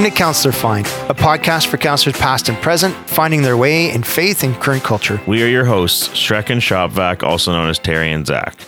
Welcome 0.00 0.14
to 0.14 0.18
Counselor 0.18 0.52
Find, 0.52 0.86
a 1.10 1.14
podcast 1.14 1.66
for 1.66 1.76
counselors 1.76 2.16
past 2.16 2.48
and 2.48 2.56
present, 2.62 2.94
finding 3.06 3.42
their 3.42 3.58
way 3.58 3.90
in 3.90 4.02
faith 4.02 4.42
and 4.42 4.54
current 4.54 4.82
culture. 4.82 5.20
We 5.26 5.42
are 5.42 5.46
your 5.46 5.66
hosts, 5.66 6.08
Shrek 6.08 6.48
and 6.48 6.62
Shopvac, 6.62 7.22
also 7.22 7.52
known 7.52 7.68
as 7.68 7.78
Terry 7.78 8.10
and 8.10 8.26
Zach. 8.26 8.58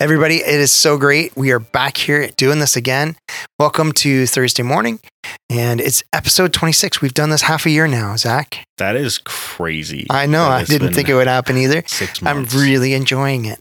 Everybody, 0.00 0.38
it 0.38 0.58
is 0.58 0.72
so 0.72 0.98
great. 0.98 1.36
We 1.36 1.52
are 1.52 1.60
back 1.60 1.96
here 1.96 2.26
doing 2.36 2.58
this 2.58 2.74
again. 2.74 3.14
Welcome 3.60 3.92
to 3.92 4.26
Thursday 4.26 4.64
morning, 4.64 4.98
and 5.48 5.80
it's 5.80 6.02
episode 6.12 6.52
26. 6.52 7.00
We've 7.00 7.14
done 7.14 7.30
this 7.30 7.42
half 7.42 7.64
a 7.64 7.70
year 7.70 7.86
now, 7.86 8.16
Zach. 8.16 8.64
That 8.78 8.96
is 8.96 9.18
crazy. 9.18 10.08
I 10.10 10.26
know. 10.26 10.42
I 10.42 10.64
didn't 10.64 10.92
think 10.92 11.08
it 11.08 11.14
would 11.14 11.28
happen 11.28 11.56
either. 11.56 11.84
Six 11.86 12.20
I'm 12.20 12.46
really 12.46 12.94
enjoying 12.94 13.44
it. 13.44 13.60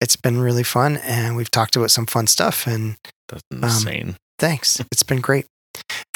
It's 0.00 0.16
been 0.16 0.40
really 0.40 0.64
fun, 0.64 0.96
and 0.96 1.36
we've 1.36 1.50
talked 1.52 1.76
about 1.76 1.92
some 1.92 2.06
fun 2.06 2.26
stuff. 2.26 2.66
And 2.66 2.96
That's 3.28 3.44
um, 3.52 3.62
insane. 3.62 4.16
thanks. 4.40 4.80
It's 4.90 5.04
been 5.04 5.20
great. 5.20 5.46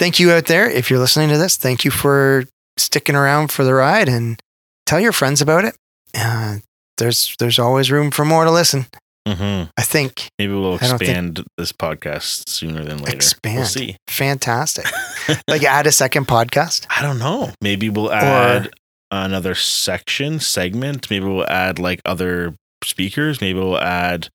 Thank 0.01 0.19
you 0.19 0.33
out 0.33 0.47
there. 0.47 0.69
If 0.69 0.89
you're 0.89 0.99
listening 0.99 1.29
to 1.29 1.37
this, 1.37 1.59
thank 1.59 1.85
you 1.85 1.91
for 1.91 2.45
sticking 2.79 3.15
around 3.15 3.53
for 3.53 3.65
the 3.65 3.75
ride 3.75 4.09
and 4.09 4.41
tell 4.87 4.99
your 4.99 5.13
friends 5.13 5.43
about 5.43 5.67
it. 5.67 5.77
Uh, 6.17 6.57
there's 6.97 7.37
there's 7.39 7.59
always 7.59 7.91
room 7.91 8.11
for 8.11 8.25
more 8.25 8.45
to 8.47 8.51
listen. 8.51 8.87
hmm 9.29 9.65
I 9.77 9.83
think 9.83 10.29
Maybe 10.39 10.55
we'll 10.55 10.77
expand 10.77 11.45
this 11.59 11.73
podcast 11.75 12.49
sooner 12.49 12.83
than 12.83 12.97
later. 13.03 13.15
Expand. 13.15 13.57
We'll 13.59 13.67
see. 13.67 13.97
fantastic. 14.09 14.87
like 15.49 15.65
add 15.65 15.87
a 15.87 15.93
second 15.93 16.27
podcast. 16.27 16.87
I 16.89 17.03
don't 17.03 17.19
know. 17.19 17.51
Maybe 17.61 17.91
we'll 17.91 18.11
add 18.11 18.71
another 19.11 19.55
section, 19.55 20.41
segment. 20.41 21.11
Maybe 21.11 21.27
we'll 21.27 21.47
add 21.47 21.79
like 21.79 22.01
other 22.07 22.55
speakers. 22.85 23.43
Maybe 23.43 23.59
we'll 23.59 23.77
add 23.77 24.29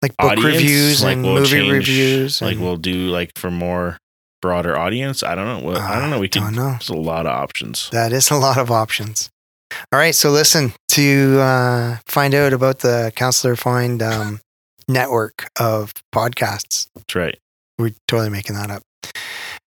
like 0.00 0.16
book 0.16 0.30
audience. 0.32 0.54
reviews 0.56 1.04
like 1.04 1.12
and 1.16 1.24
we'll 1.24 1.34
movie 1.34 1.50
change- 1.50 1.72
reviews. 1.72 2.40
Like 2.40 2.54
and- 2.54 2.64
we'll 2.64 2.78
do 2.78 3.10
like 3.10 3.32
for 3.36 3.50
more 3.50 3.98
broader 4.40 4.76
audience. 4.78 5.22
I 5.22 5.34
don't 5.34 5.46
know. 5.46 5.66
Well, 5.68 5.80
I 5.80 5.98
don't 6.00 6.10
know. 6.10 6.18
We 6.18 6.28
don't 6.28 6.54
know. 6.54 6.70
There's 6.70 6.88
a 6.88 6.94
lot 6.94 7.26
of 7.26 7.32
options. 7.32 7.88
That 7.90 8.12
is 8.12 8.30
a 8.30 8.36
lot 8.36 8.58
of 8.58 8.70
options. 8.70 9.30
All 9.92 9.98
right, 10.00 10.14
so 10.14 10.30
listen 10.30 10.72
to 10.88 11.38
uh, 11.40 11.96
find 12.06 12.34
out 12.34 12.52
about 12.52 12.80
the 12.80 13.12
Counselor 13.14 13.54
Find 13.56 14.02
um, 14.02 14.40
network 14.88 15.48
of 15.60 15.94
podcasts. 16.14 16.88
That's 16.96 17.14
right. 17.14 17.38
We're 17.78 17.94
totally 18.08 18.30
making 18.30 18.56
that 18.56 18.70
up. 18.70 18.82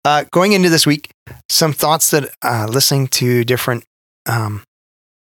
Uh, 0.05 0.23
going 0.31 0.53
into 0.53 0.69
this 0.69 0.87
week, 0.87 1.11
some 1.49 1.73
thoughts 1.73 2.11
that 2.11 2.33
uh, 2.41 2.67
listening 2.69 3.07
to 3.09 3.43
different 3.43 3.83
um, 4.25 4.63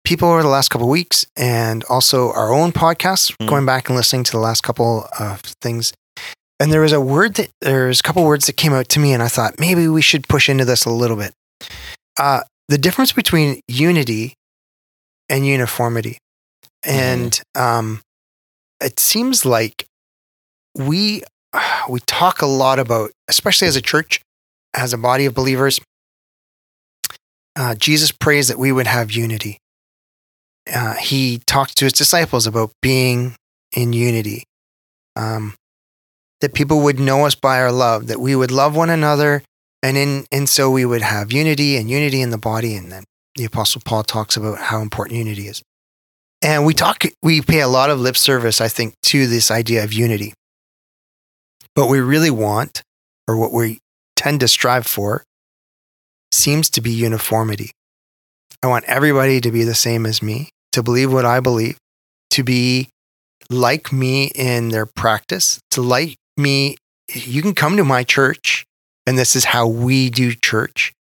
people 0.05 0.29
over 0.29 0.43
the 0.43 0.47
last 0.47 0.69
couple 0.69 0.85
of 0.87 0.91
weeks, 0.91 1.25
and 1.35 1.83
also 1.85 2.31
our 2.33 2.53
own 2.53 2.71
podcasts, 2.71 3.35
Mm. 3.41 3.47
going 3.49 3.65
back 3.65 3.89
and 3.89 3.95
listening 3.97 4.23
to 4.25 4.31
the 4.31 4.39
last 4.39 4.61
couple 4.61 5.09
of 5.19 5.41
things. 5.61 5.91
And 6.59 6.71
there 6.71 6.81
was 6.81 6.93
a 6.93 7.01
word 7.01 7.35
that 7.35 7.49
there's 7.61 7.99
a 7.99 8.03
couple 8.03 8.25
words 8.25 8.47
that 8.47 8.57
came 8.57 8.73
out 8.73 8.89
to 8.89 8.99
me, 8.99 9.13
and 9.13 9.21
I 9.21 9.27
thought 9.27 9.59
maybe 9.59 9.87
we 9.87 10.01
should 10.01 10.27
push 10.27 10.49
into 10.49 10.65
this 10.65 10.85
a 10.85 10.89
little 10.89 11.17
bit. 11.17 11.33
Uh, 12.19 12.41
the 12.67 12.77
difference 12.77 13.13
between 13.13 13.61
unity 13.67 14.33
and 15.29 15.45
uniformity, 15.45 16.17
and 16.83 17.39
um, 17.53 18.01
it 18.81 18.99
seems 18.99 19.45
like 19.45 19.85
we 20.75 21.21
we 21.89 21.99
talk 22.01 22.41
a 22.41 22.47
lot 22.47 22.79
about, 22.79 23.11
especially 23.27 23.67
as 23.67 23.75
a 23.75 23.81
church, 23.81 24.21
as 24.73 24.93
a 24.93 24.97
body 24.97 25.25
of 25.25 25.33
believers. 25.33 25.79
Uh, 27.55 27.73
Jesus 27.75 28.11
prays 28.11 28.47
that 28.49 28.59
we 28.59 28.71
would 28.71 28.87
have 28.87 29.11
unity. 29.11 29.57
Uh, 30.71 30.93
he 30.95 31.39
talked 31.39 31.77
to 31.77 31.85
his 31.85 31.93
disciples 31.93 32.45
about 32.45 32.71
being 32.81 33.35
in 33.75 33.93
unity, 33.93 34.43
um, 35.15 35.55
that 36.41 36.53
people 36.53 36.81
would 36.81 36.99
know 36.99 37.25
us 37.25 37.35
by 37.35 37.59
our 37.59 37.71
love, 37.71 38.07
that 38.07 38.19
we 38.19 38.35
would 38.35 38.51
love 38.51 38.75
one 38.75 38.89
another, 38.89 39.43
and 39.81 39.97
in 39.97 40.25
and 40.31 40.49
so 40.49 40.69
we 40.69 40.85
would 40.85 41.01
have 41.01 41.31
unity 41.31 41.77
and 41.77 41.89
unity 41.89 42.21
in 42.21 42.29
the 42.29 42.37
body. 42.37 42.75
And 42.75 42.91
then 42.91 43.03
the 43.35 43.45
Apostle 43.45 43.81
Paul 43.85 44.03
talks 44.03 44.37
about 44.37 44.57
how 44.57 44.81
important 44.81 45.17
unity 45.17 45.47
is. 45.47 45.61
And 46.41 46.65
we 46.65 46.73
talk, 46.73 47.03
we 47.23 47.41
pay 47.41 47.61
a 47.61 47.67
lot 47.67 47.89
of 47.89 47.99
lip 47.99 48.15
service, 48.15 48.61
I 48.61 48.67
think, 48.67 48.93
to 49.03 49.25
this 49.25 49.49
idea 49.49 49.83
of 49.83 49.91
unity. 49.91 50.33
But 51.75 51.87
we 51.87 51.99
really 51.99 52.31
want, 52.31 52.83
or 53.27 53.37
what 53.37 53.51
we 53.51 53.79
tend 54.15 54.39
to 54.41 54.47
strive 54.47 54.85
for, 54.85 55.23
seems 56.31 56.69
to 56.71 56.81
be 56.81 56.91
uniformity. 56.91 57.71
I 58.61 58.67
want 58.67 58.85
everybody 58.85 59.41
to 59.41 59.51
be 59.51 59.63
the 59.63 59.75
same 59.75 60.05
as 60.05 60.21
me, 60.21 60.49
to 60.73 60.83
believe 60.83 61.11
what 61.11 61.25
I 61.25 61.39
believe, 61.39 61.77
to 62.31 62.43
be 62.43 62.89
like 63.49 63.91
me 63.91 64.31
in 64.35 64.69
their 64.69 64.85
practice, 64.85 65.59
to 65.71 65.81
like 65.81 66.17
me. 66.37 66.77
You 67.13 67.41
can 67.41 67.53
come 67.53 67.77
to 67.77 67.83
my 67.83 68.03
church, 68.03 68.65
and 69.05 69.17
this 69.17 69.35
is 69.35 69.45
how 69.45 69.67
we 69.67 70.09
do 70.09 70.33
church. 70.33 70.93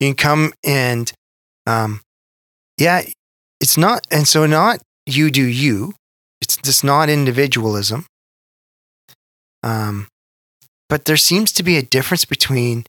You 0.00 0.08
can 0.08 0.16
come 0.16 0.52
and, 0.64 1.12
um, 1.66 2.00
yeah, 2.78 3.02
it's 3.60 3.76
not, 3.76 4.06
and 4.10 4.26
so 4.26 4.46
not 4.46 4.80
you 5.06 5.30
do 5.30 5.44
you. 5.44 5.94
It's 6.40 6.56
just 6.56 6.82
not 6.82 7.08
individualism. 7.08 8.06
Um, 9.62 10.08
but 10.88 11.04
there 11.04 11.16
seems 11.16 11.52
to 11.52 11.62
be 11.62 11.76
a 11.76 11.82
difference 11.82 12.24
between 12.24 12.84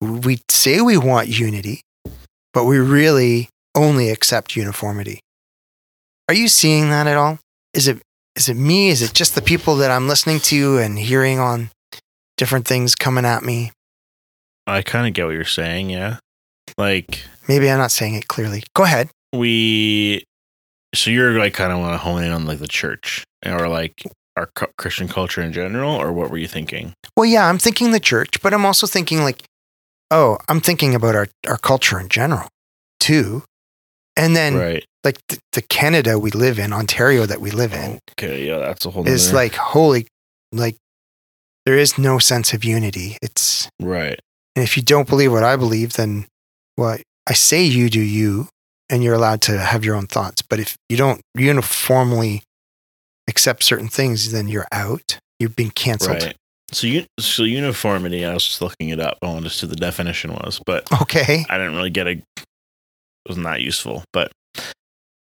we 0.00 0.40
say 0.50 0.80
we 0.80 0.96
want 0.96 1.28
unity, 1.28 1.80
but 2.52 2.64
we 2.64 2.78
really 2.78 3.48
only 3.74 4.10
accept 4.10 4.56
uniformity. 4.56 5.20
Are 6.28 6.34
you 6.34 6.48
seeing 6.48 6.90
that 6.90 7.06
at 7.06 7.16
all? 7.16 7.38
Is 7.74 7.88
it 7.88 8.00
is 8.36 8.48
it 8.48 8.54
me? 8.54 8.88
Is 8.88 9.02
it 9.02 9.12
just 9.12 9.34
the 9.34 9.42
people 9.42 9.76
that 9.76 9.90
I'm 9.90 10.08
listening 10.08 10.40
to 10.40 10.78
and 10.78 10.98
hearing 10.98 11.38
on 11.38 11.70
different 12.36 12.66
things 12.66 12.94
coming 12.94 13.24
at 13.24 13.42
me? 13.42 13.72
I 14.66 14.82
kind 14.82 15.06
of 15.06 15.14
get 15.14 15.26
what 15.26 15.34
you're 15.34 15.44
saying. 15.44 15.90
Yeah. 15.90 16.18
Like 16.78 17.24
Maybe 17.48 17.68
I'm 17.70 17.78
not 17.78 17.90
saying 17.90 18.14
it 18.14 18.28
clearly. 18.28 18.62
Go 18.74 18.84
ahead. 18.84 19.10
we 19.32 20.24
so 20.94 21.10
you're 21.10 21.38
like 21.38 21.54
kind 21.54 21.72
of 21.72 21.78
want 21.78 21.94
to 21.94 21.98
hone 21.98 22.22
in 22.24 22.32
on 22.32 22.46
like 22.46 22.58
the 22.58 22.68
church 22.68 23.24
or 23.46 23.68
like 23.68 24.02
our 24.36 24.48
christian 24.76 25.06
culture 25.08 25.40
in 25.40 25.52
general 25.52 25.94
or 25.94 26.12
what 26.12 26.30
were 26.30 26.38
you 26.38 26.48
thinking 26.48 26.92
Well, 27.16 27.26
yeah, 27.26 27.48
I'm 27.48 27.58
thinking 27.58 27.90
the 27.90 28.00
church, 28.00 28.40
but 28.42 28.52
I'm 28.54 28.64
also 28.64 28.86
thinking 28.86 29.22
like, 29.22 29.42
oh, 30.10 30.38
I'm 30.48 30.60
thinking 30.60 30.94
about 30.94 31.14
our, 31.14 31.28
our 31.46 31.58
culture 31.58 31.98
in 32.00 32.08
general 32.08 32.48
too. 32.98 33.42
And 34.16 34.34
then 34.36 34.54
right 34.56 34.84
like 35.04 35.18
the, 35.28 35.38
the 35.52 35.62
Canada 35.62 36.18
we 36.18 36.30
live 36.30 36.58
in, 36.58 36.72
Ontario 36.72 37.26
that 37.26 37.40
we 37.40 37.50
live 37.50 37.72
in, 37.72 37.98
okay 38.12 38.46
yeah 38.46 38.58
that's 38.58 38.84
a 38.86 38.90
whole 38.90 39.06
is 39.08 39.26
nother- 39.28 39.36
like 39.36 39.54
holy, 39.54 40.06
like 40.52 40.76
there 41.66 41.76
is 41.78 41.98
no 41.98 42.18
sense 42.18 42.52
of 42.52 42.64
unity. 42.64 43.16
It's 43.22 43.68
right 43.80 44.18
and 44.56 44.62
if 44.64 44.76
you 44.76 44.82
don't 44.82 45.08
believe 45.08 45.32
what 45.32 45.44
I 45.44 45.56
believe, 45.56 45.92
then 45.94 46.26
well, 46.76 46.98
I 47.28 47.32
say 47.34 47.62
you 47.64 47.88
do 47.90 48.00
you, 48.00 48.48
and 48.88 49.04
you're 49.04 49.14
allowed 49.14 49.40
to 49.42 49.58
have 49.58 49.84
your 49.84 49.94
own 49.94 50.06
thoughts. 50.06 50.42
But 50.42 50.58
if 50.58 50.76
you 50.88 50.96
don't 50.96 51.20
uniformly 51.36 52.42
accept 53.28 53.62
certain 53.62 53.88
things, 53.88 54.32
then 54.32 54.48
you're 54.48 54.66
out. 54.72 55.18
You've 55.38 55.54
been 55.56 55.70
canceled. 55.70 56.22
right 56.22 56.36
so 56.72 56.86
you 56.86 57.04
so 57.18 57.42
uniformity 57.42 58.24
i 58.24 58.32
was 58.32 58.44
just 58.46 58.62
looking 58.62 58.90
it 58.90 59.00
up 59.00 59.18
i 59.22 59.26
wanted 59.26 59.42
to 59.42 59.50
see 59.50 59.66
the 59.66 59.74
definition 59.74 60.32
was 60.32 60.60
but 60.64 60.86
Okay. 61.02 61.44
i 61.50 61.58
didn't 61.58 61.74
really 61.74 61.90
get 61.90 62.06
a 62.06 62.10
it 62.12 62.24
wasn't 63.28 63.44
that 63.44 63.60
useful 63.60 64.04
but 64.12 64.30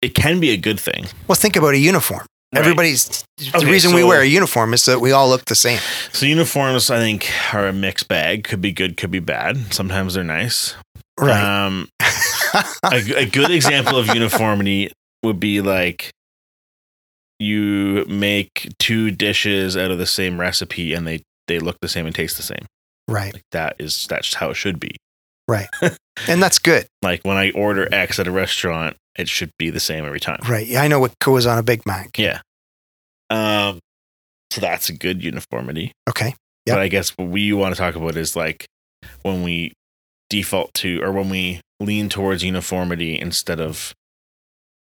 it 0.01 0.13
can 0.15 0.39
be 0.39 0.49
a 0.51 0.57
good 0.57 0.79
thing 0.79 1.05
Well, 1.27 1.35
think 1.35 1.55
about 1.55 1.73
a 1.73 1.77
uniform. 1.77 2.25
Right. 2.53 2.59
Everybody's 2.59 3.23
the 3.37 3.57
Okay, 3.59 3.71
reason 3.71 3.93
we 3.95 4.03
wear 4.03 4.21
a 4.21 4.25
uniform 4.25 4.73
is 4.73 4.83
that 4.85 4.99
we 4.99 5.11
all 5.13 5.29
look 5.29 5.45
the 5.45 5.55
same. 5.55 5.79
so 6.11 6.25
uniforms 6.25 6.89
i 6.91 6.97
think 6.99 7.31
are 7.53 7.67
a 7.67 7.73
mixed 7.73 8.07
bag 8.07 8.43
could 8.43 8.59
be 8.61 8.71
good 8.73 8.97
could 8.97 9.11
be 9.11 9.19
bad 9.19 9.73
sometimes 9.73 10.13
they're 10.15 10.23
nice 10.23 10.75
Right. 11.19 11.39
um 11.65 11.87
a, 12.83 12.97
a 13.17 13.25
good 13.25 13.51
example 13.51 13.97
of 13.97 14.07
uniformity 14.07 14.91
would 15.23 15.39
be 15.39 15.61
like 15.61 16.11
you 17.39 18.05
make 18.07 18.69
two 18.79 19.11
dishes 19.11 19.75
out 19.75 19.91
of 19.91 19.97
the 19.97 20.05
same 20.05 20.39
recipe 20.39 20.93
and 20.93 21.07
they 21.07 21.21
they 21.47 21.59
look 21.59 21.77
the 21.81 21.87
same 21.87 22.05
and 22.05 22.15
taste 22.15 22.37
the 22.37 22.43
same 22.43 22.65
right. 23.07 23.33
like 23.33 23.43
that 23.51 23.75
is 23.79 24.05
that's 24.07 24.35
how 24.35 24.49
it 24.51 24.55
should 24.55 24.79
be 24.79 24.95
And 26.27 26.41
that's 26.43 26.59
good. 26.59 26.85
like 27.01 27.21
when 27.23 27.37
i 27.37 27.51
order 27.51 27.87
x 27.93 28.19
at 28.19 28.27
a 28.27 28.31
restaurant 28.31 28.95
it 29.17 29.27
should 29.29 29.51
be 29.57 29.69
the 29.69 29.79
same 29.79 30.05
every 30.05 30.19
time 30.19 30.39
Right. 30.47 30.67
Yeah, 30.67 30.81
I 30.81 30.87
know 30.87 30.99
what 30.99 31.17
goes 31.19 31.45
on 31.45 31.57
a 31.57 31.63
Big 31.63 31.85
Mac. 31.85 32.17
yeah 32.17 32.41
um 33.29 33.79
so 34.51 34.59
that's 34.61 34.89
a 34.89 34.93
good 34.93 35.23
uniformity 35.23 35.91
Okay. 36.09 36.35
Yep. 36.65 36.75
but 36.75 36.79
i 36.79 36.87
guess 36.89 37.09
what 37.17 37.29
we 37.29 37.53
want 37.53 37.73
to 37.75 37.79
talk 37.79 37.95
about 37.95 38.15
is 38.17 38.35
like 38.35 38.65
when 39.23 39.41
we 39.43 39.73
default 40.29 40.73
to 40.75 41.01
or 41.01 41.11
when 41.11 41.29
we 41.29 41.59
lean 41.79 42.07
towards 42.09 42.43
uniformity 42.43 43.17
instead 43.19 43.59
of 43.59 43.93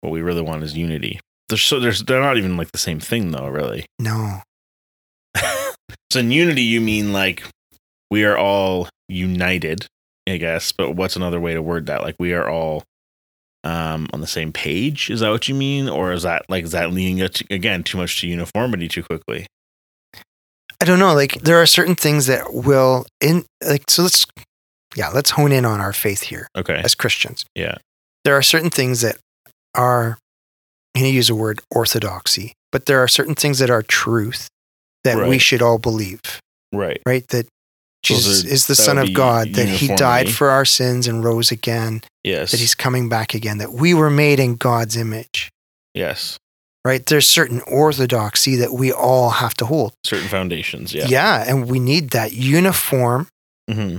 what 0.02 0.12
we 0.12 0.22
really 0.22 0.42
want 0.42 0.64
is 0.64 0.76
unity 0.76 1.20
there's 1.50 1.62
so 1.64 1.80
there's 1.80 2.04
they're 2.04 2.22
not 2.22 2.38
even 2.38 2.58
like 2.58 2.72
the 2.72 2.78
same 2.80 3.00
thing 3.00 3.32
though 3.32 3.48
really 3.48 3.86
No. 4.00 4.42
so 6.12 6.20
in 6.20 6.32
unity 6.32 6.64
you 6.64 6.82
mean 6.82 7.14
like 7.14 7.44
we 8.10 8.26
are 8.26 8.38
all 8.38 8.90
united 9.08 9.86
i 10.28 10.38
guess 10.38 10.72
but 10.72 10.92
what's 10.96 11.16
another 11.16 11.40
way 11.40 11.54
to 11.54 11.62
word 11.62 11.86
that 11.88 12.02
like 12.04 12.16
we 12.20 12.34
are 12.34 12.50
all 12.50 12.84
um 13.64 14.08
on 14.14 14.22
the 14.22 14.28
same 14.28 14.52
page 14.52 15.10
is 15.10 15.20
that 15.20 15.30
what 15.30 15.48
you 15.48 15.56
mean 15.56 15.88
or 15.90 16.12
is 16.12 16.24
that 16.24 16.44
like 16.50 16.64
is 16.64 16.72
that 16.72 16.92
leaning 16.92 17.22
again 17.50 17.84
too 17.84 17.98
much 17.98 18.20
to 18.22 18.28
uniformity 18.28 18.88
too 18.88 19.04
quickly 19.04 19.46
I 20.80 20.84
don't 20.84 20.98
know. 20.98 21.14
Like 21.14 21.34
there 21.44 21.62
are 21.62 21.68
certain 21.68 21.94
things 21.94 22.26
that 22.26 22.56
will 22.56 23.06
in 23.20 23.46
like 23.64 23.84
so. 23.88 24.02
Let's 24.02 24.26
yeah, 24.96 25.10
let's 25.10 25.30
hone 25.30 25.52
in 25.52 25.64
on 25.64 25.80
our 25.80 25.94
faith 25.94 26.22
here 26.24 26.48
Okay. 26.58 26.82
as 26.84 26.96
Christians. 26.96 27.46
Yeah. 27.54 27.76
There 28.24 28.36
are 28.36 28.42
certain 28.42 28.72
things 28.72 29.02
that 29.02 29.18
are. 29.76 30.18
I'm 30.96 31.02
going 31.04 31.12
to 31.12 31.16
use 31.16 31.30
a 31.30 31.36
word 31.36 31.62
orthodoxy, 31.70 32.54
but 32.72 32.88
there 32.88 32.98
are 33.00 33.08
certain 33.08 33.36
things 33.36 33.60
that 33.60 33.70
are 33.70 33.84
truth 33.84 34.48
that 35.04 35.30
we 35.30 35.38
should 35.38 35.62
all 35.62 35.78
believe. 35.78 36.20
Right. 36.74 37.00
Right. 37.06 37.28
That 37.28 37.46
Jesus 38.04 38.44
are- 38.44 38.48
is 38.48 38.68
the 38.68 38.76
Son 38.76 38.98
of 38.98 39.14
God. 39.14 39.54
That 39.54 39.68
He 39.68 39.88
died 39.88 40.30
for 40.30 40.50
our 40.50 40.66
sins 40.66 41.08
and 41.08 41.24
rose 41.24 41.52
again. 41.52 42.02
Yes. 42.24 42.52
That 42.52 42.60
He's 42.60 42.76
coming 42.76 43.10
back 43.10 43.34
again. 43.34 43.58
That 43.60 43.72
we 43.74 43.94
were 43.94 44.10
made 44.10 44.40
in 44.40 44.56
God's 44.56 44.96
image. 44.98 45.50
yes. 45.94 46.38
Right. 46.84 47.06
There's 47.06 47.28
certain 47.28 47.62
orthodoxy 47.68 48.56
that 48.56 48.74
we 48.74 48.92
all 48.92 49.30
have 49.30 49.54
to 49.58 49.66
hold. 49.68 49.94
Certain 50.04 50.28
foundations. 50.28 50.96
Yeah. 50.96 51.06
yeah 51.08 51.46
and 51.48 51.70
we 51.70 51.80
need 51.80 52.10
that 52.10 52.34
uniform 52.34 53.28
hmm 53.70 53.98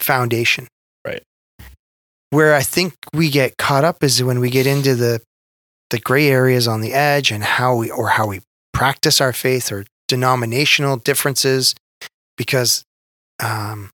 foundation. 0.00 0.66
Right. 1.06 1.22
Where 2.30 2.54
I 2.54 2.62
think 2.62 2.94
we 3.12 3.30
get 3.30 3.56
caught 3.58 3.84
up 3.84 4.02
is 4.02 4.22
when 4.24 4.40
we 4.40 4.50
get 4.50 4.66
into 4.66 4.94
the 4.96 5.20
the 5.90 6.00
gray 6.00 6.26
areas 6.28 6.66
on 6.66 6.80
the 6.80 6.92
edge 6.92 7.30
and 7.30 7.44
how 7.44 7.76
we 7.76 7.90
or 7.90 8.08
how 8.08 8.26
we 8.26 8.40
practice 8.72 9.20
our 9.20 9.32
faith 9.32 9.70
or 9.70 9.84
denominational 10.08 10.96
differences 10.96 11.74
because 12.36 12.82
um, 13.40 13.90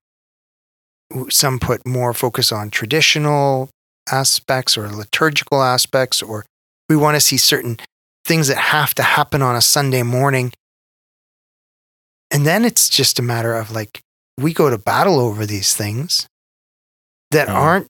some 1.29 1.59
put 1.59 1.87
more 1.87 2.13
focus 2.15 2.53
on 2.53 2.71
traditional 2.71 3.69
aspects 4.11 4.77
or 4.77 4.89
liturgical 4.89 5.63
aspects 5.63 6.23
or 6.23 6.45
we 6.89 6.97
want 6.97 7.15
to 7.17 7.21
see 7.21 7.37
certain 7.37 7.77
things 8.25 8.49
that 8.49 8.57
have 8.57 8.95
to 8.95 9.03
happen 9.03 9.43
on 9.43 9.55
a 9.57 9.61
Sunday 9.61 10.03
morning 10.03 10.53
and 12.31 12.47
then 12.47 12.65
it's 12.65 12.89
just 12.89 13.19
a 13.19 13.23
matter 13.23 13.55
of 13.55 13.71
like 13.71 14.01
we 14.39 14.53
go 14.53 14.71
to 14.71 14.79
battle 14.79 15.19
over 15.19 15.45
these 15.47 15.75
things 15.75 16.27
that 17.31 17.49
Oh. 17.49 17.53
aren't 17.53 17.87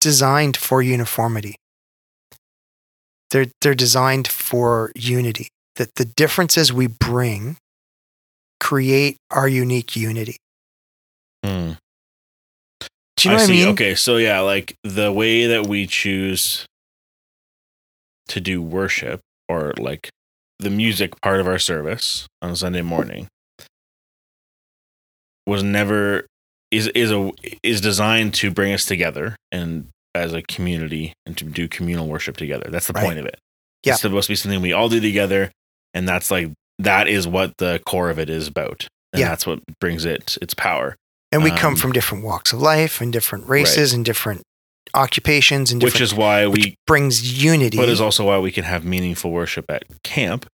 designed 0.00 0.56
for 0.56 0.82
uniformity. 0.82 1.56
They're 3.30 3.46
they're 3.60 3.74
designed 3.74 4.28
for 4.28 4.90
unity. 4.94 5.48
That 5.76 5.94
the 5.94 6.04
differences 6.04 6.72
we 6.72 6.86
bring 6.86 7.56
create 8.60 9.16
our 9.30 9.48
unique 9.48 9.96
unity. 9.96 10.36
Mm. 11.44 11.76
Do 13.16 13.28
you 13.28 13.30
know 13.30 13.36
I 13.36 13.40
what 13.40 13.46
see. 13.46 13.62
I 13.62 13.64
mean? 13.64 13.72
Okay, 13.74 13.94
so 13.94 14.16
yeah, 14.16 14.40
like 14.40 14.74
the 14.84 15.12
way 15.12 15.46
that 15.46 15.66
we 15.66 15.86
choose 15.86 16.64
to 18.28 18.40
do 18.40 18.62
worship 18.62 19.20
or 19.48 19.74
like 19.78 20.08
the 20.58 20.70
music 20.70 21.20
part 21.20 21.40
of 21.40 21.46
our 21.46 21.58
service 21.58 22.26
on 22.40 22.54
Sunday 22.56 22.82
morning 22.82 23.28
was 25.46 25.62
never 25.62 26.26
is 26.70 26.88
is 26.88 27.10
a 27.10 27.30
is 27.62 27.80
designed 27.80 28.34
to 28.34 28.50
bring 28.50 28.72
us 28.72 28.86
together 28.86 29.36
and 29.50 29.88
as 30.14 30.32
a 30.32 30.42
community 30.42 31.12
and 31.26 31.36
to 31.38 31.44
do 31.44 31.66
communal 31.68 32.06
worship 32.06 32.36
together. 32.36 32.68
That's 32.70 32.86
the 32.86 32.92
Right. 32.92 33.04
point 33.04 33.18
of 33.18 33.26
it. 33.26 33.38
Yeah. 33.82 33.92
It's 33.94 34.02
supposed 34.02 34.26
to 34.26 34.32
be 34.32 34.36
something 34.36 34.60
we 34.60 34.72
all 34.72 34.88
do 34.88 35.00
together 35.00 35.50
and 35.94 36.08
that's 36.08 36.30
like 36.30 36.50
that 36.78 37.08
is 37.08 37.26
what 37.26 37.52
the 37.58 37.80
core 37.86 38.10
of 38.10 38.18
it 38.18 38.30
is 38.30 38.46
about. 38.48 38.86
And 39.12 39.20
Yeah. 39.20 39.28
that's 39.28 39.46
what 39.46 39.60
brings 39.80 40.04
it 40.04 40.38
its 40.40 40.54
power. 40.54 40.96
And 41.32 41.42
we 41.42 41.50
come 41.50 41.72
Um, 41.72 41.76
from 41.76 41.92
different 41.92 42.24
walks 42.24 42.52
of 42.52 42.60
life 42.60 43.00
and 43.00 43.12
different 43.12 43.48
races 43.48 43.92
and 43.92 44.04
different 44.04 44.42
occupations 44.94 45.72
and 45.72 45.80
different 45.80 45.94
Which 45.94 46.00
is 46.02 46.14
why 46.14 46.46
we 46.46 46.76
brings 46.86 47.42
unity. 47.42 47.76
But 47.78 47.88
is 47.88 48.00
also 48.00 48.26
why 48.26 48.38
we 48.38 48.52
can 48.52 48.64
have 48.64 48.84
meaningful 48.84 49.30
worship 49.30 49.70
at 49.70 49.84
camp 50.02 50.46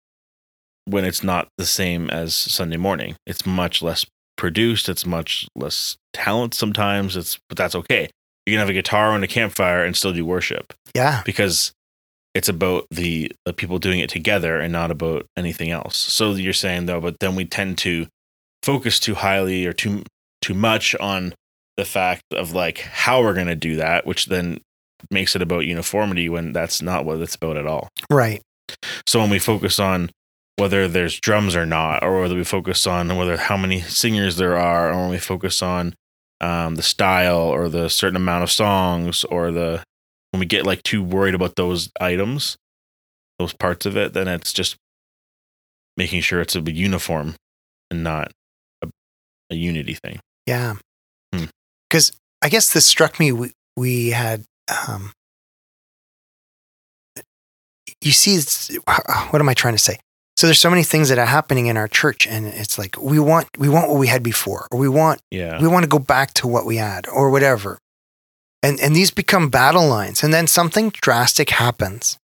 when 0.86 1.04
it's 1.04 1.24
not 1.24 1.48
the 1.58 1.66
same 1.66 2.10
as 2.10 2.34
Sunday 2.36 2.78
morning. 2.78 3.16
It's 3.26 3.46
much 3.46 3.82
less 3.82 4.06
produced. 4.38 4.88
It's 4.88 5.06
much 5.06 5.48
less 5.56 5.98
talent 6.14 6.54
sometimes. 6.54 7.18
It's 7.18 7.40
but 7.50 7.58
that's 7.58 7.76
okay. 7.76 8.10
You 8.46 8.54
can 8.54 8.60
have 8.60 8.70
a 8.70 8.74
guitar 8.74 9.14
and 9.14 9.24
a 9.24 9.28
campfire 9.28 9.84
and 9.84 9.98
still 9.98 10.14
do 10.14 10.26
worship 10.26 10.74
yeah. 10.96 11.22
because 11.26 11.74
it's 12.34 12.48
about 12.48 12.86
the, 12.92 13.32
the 13.46 13.52
people 13.52 13.80
doing 13.80 14.00
it 14.00 14.10
together 14.10 14.60
and 14.60 14.72
not 14.72 14.92
about 14.92 15.26
anything 15.36 15.72
else. 15.72 15.98
So 15.98 16.34
you're 16.36 16.54
saying 16.54 16.86
though, 16.86 17.02
but 17.02 17.20
then 17.20 17.36
we 17.36 17.44
tend 17.44 17.78
to 17.80 18.08
focus 18.64 19.00
too 19.00 19.16
highly 19.16 19.66
or 19.66 19.74
too 19.74 20.04
too 20.48 20.54
much 20.54 20.96
on 20.96 21.34
the 21.76 21.86
fact 21.86 22.24
of 22.32 22.54
like 22.54 22.80
how 22.80 23.22
we're 23.22 23.34
going 23.34 23.48
to 23.48 23.56
do 23.56 23.76
that, 23.76 24.06
which 24.06 24.28
then 24.28 24.62
makes 25.12 25.36
it 25.36 25.42
about 25.42 25.66
uniformity 25.66 26.30
when 26.30 26.54
that's 26.54 26.82
not 26.82 27.06
what 27.06 27.20
it's 27.20 27.36
about 27.36 27.58
at 27.58 27.68
all. 27.68 27.90
Right. 28.10 28.42
So 29.06 29.20
when 29.20 29.30
we 29.30 29.40
focus 29.40 29.78
on 29.80 30.10
whether 30.56 30.88
there's 30.88 31.20
drums 31.20 31.56
or 31.56 31.66
not, 31.66 32.04
or 32.04 32.22
whether 32.22 32.36
we 32.36 32.44
focus 32.44 32.88
on 32.88 33.16
whether 33.16 33.38
how 33.38 33.58
many 33.58 33.82
singers 33.82 34.38
there 34.38 34.58
are, 34.58 34.92
or 34.92 35.02
when 35.02 35.10
we 35.10 35.20
focus 35.20 35.62
on 35.62 35.94
um, 36.42 36.76
the 36.76 36.84
style 36.84 37.38
or 37.38 37.70
the 37.70 37.90
certain 37.90 38.16
amount 38.16 38.44
of 38.44 38.52
songs, 38.52 39.24
or 39.26 39.52
the 39.52 39.84
when 40.32 40.40
we 40.40 40.46
get 40.46 40.66
like 40.66 40.82
too 40.84 41.04
worried 41.04 41.36
about 41.36 41.56
those 41.56 41.90
items, 42.00 42.58
those 43.38 43.54
parts 43.54 43.86
of 43.86 43.98
it, 43.98 44.14
then 44.14 44.28
it's 44.28 44.54
just 44.54 44.78
making 45.96 46.22
sure 46.22 46.42
it's 46.42 46.56
a 46.56 46.62
uniform 46.62 47.36
and 47.92 48.04
not 48.04 48.32
a, 48.82 48.90
a 49.52 49.56
unity 49.56 49.94
thing. 49.94 50.20
Yeah. 50.48 50.76
Hmm. 51.34 51.46
Because 51.90 52.12
I 52.42 52.50
guess 52.50 52.74
this 52.74 52.86
struck 52.86 53.20
me. 53.20 53.32
We, 53.32 53.52
we 53.76 54.10
had, 54.12 54.44
um, 54.88 55.12
you 58.02 58.12
see, 58.12 58.36
it's, 58.36 58.74
what 59.30 59.42
am 59.42 59.50
I 59.50 59.54
trying 59.54 59.74
to 59.76 59.80
say? 59.80 59.98
So 60.38 60.46
there's 60.46 60.60
so 60.60 60.70
many 60.70 60.84
things 60.84 61.10
that 61.10 61.18
are 61.18 61.26
happening 61.26 61.66
in 61.66 61.78
our 61.78 61.88
church, 61.88 62.28
and 62.28 62.46
it's 62.46 62.78
like 62.78 62.96
we 63.02 63.18
want 63.20 63.48
we 63.58 63.70
want 63.70 63.90
what 63.90 63.98
we 63.98 64.06
had 64.06 64.22
before, 64.22 64.68
or 64.72 64.78
we 64.78 64.88
want 64.88 65.20
Yeah. 65.32 65.60
we 65.60 65.68
want 65.68 65.84
to 65.84 65.90
go 65.90 65.98
back 65.98 66.34
to 66.36 66.48
what 66.48 66.64
we 66.64 66.78
had, 66.78 67.08
or 67.08 67.32
whatever. 67.32 67.80
And 68.62 68.80
and 68.80 68.96
these 68.96 69.10
become 69.10 69.50
battle 69.50 69.88
lines, 69.88 70.24
and 70.24 70.32
then 70.32 70.46
something 70.46 70.92
drastic 71.02 71.50
happens, 71.50 72.20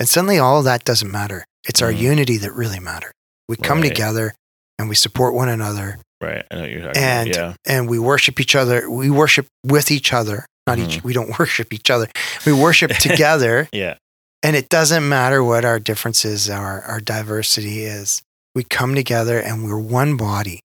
and 0.00 0.08
suddenly 0.08 0.38
all 0.38 0.58
of 0.60 0.64
that 0.64 0.84
doesn't 0.84 1.10
matter. 1.12 1.44
It's 1.68 1.82
our 1.82 1.92
Mhm. 1.92 1.98
unity 1.98 2.36
that 2.38 2.52
really 2.54 2.80
matters. 2.80 3.12
We 3.46 3.56
come 3.56 3.82
Right. 3.82 3.88
together 3.90 4.34
and 4.78 4.88
we 4.88 4.94
support 4.94 5.34
one 5.34 5.50
another 5.50 5.98
Right. 6.20 6.44
I 6.50 6.54
know 6.54 6.64
you're 6.64 6.80
talking 6.82 7.02
And- 7.02 7.36
about. 7.36 7.56
and 7.66 7.88
we 7.88 7.98
worship 7.98 8.40
each 8.40 8.54
other. 8.54 8.88
We 8.90 9.10
worship 9.10 9.46
with 9.64 9.90
each 9.90 10.12
other, 10.12 10.46
not 10.66 10.78
each. 10.78 10.98
Mhm. 11.00 11.04
We 11.04 11.12
don't 11.12 11.36
worship 11.38 11.72
each 11.72 11.90
other. 11.90 12.08
We 12.46 12.52
worship 12.52 12.90
together, 12.98 13.68
Yeah. 13.72 13.80
Yeah. 13.80 13.94
and 14.42 14.56
it 14.56 14.68
doesn't 14.68 15.06
matter 15.08 15.42
what 15.44 15.64
our 15.64 15.78
differences 15.78 16.48
are, 16.48 16.82
our 16.82 17.00
diversity 17.00 17.84
is. 17.84 18.22
We 18.54 18.64
come 18.64 18.94
together 18.94 19.38
and 19.38 19.64
we're 19.64 19.78
one 19.78 20.16
body, 20.16 20.60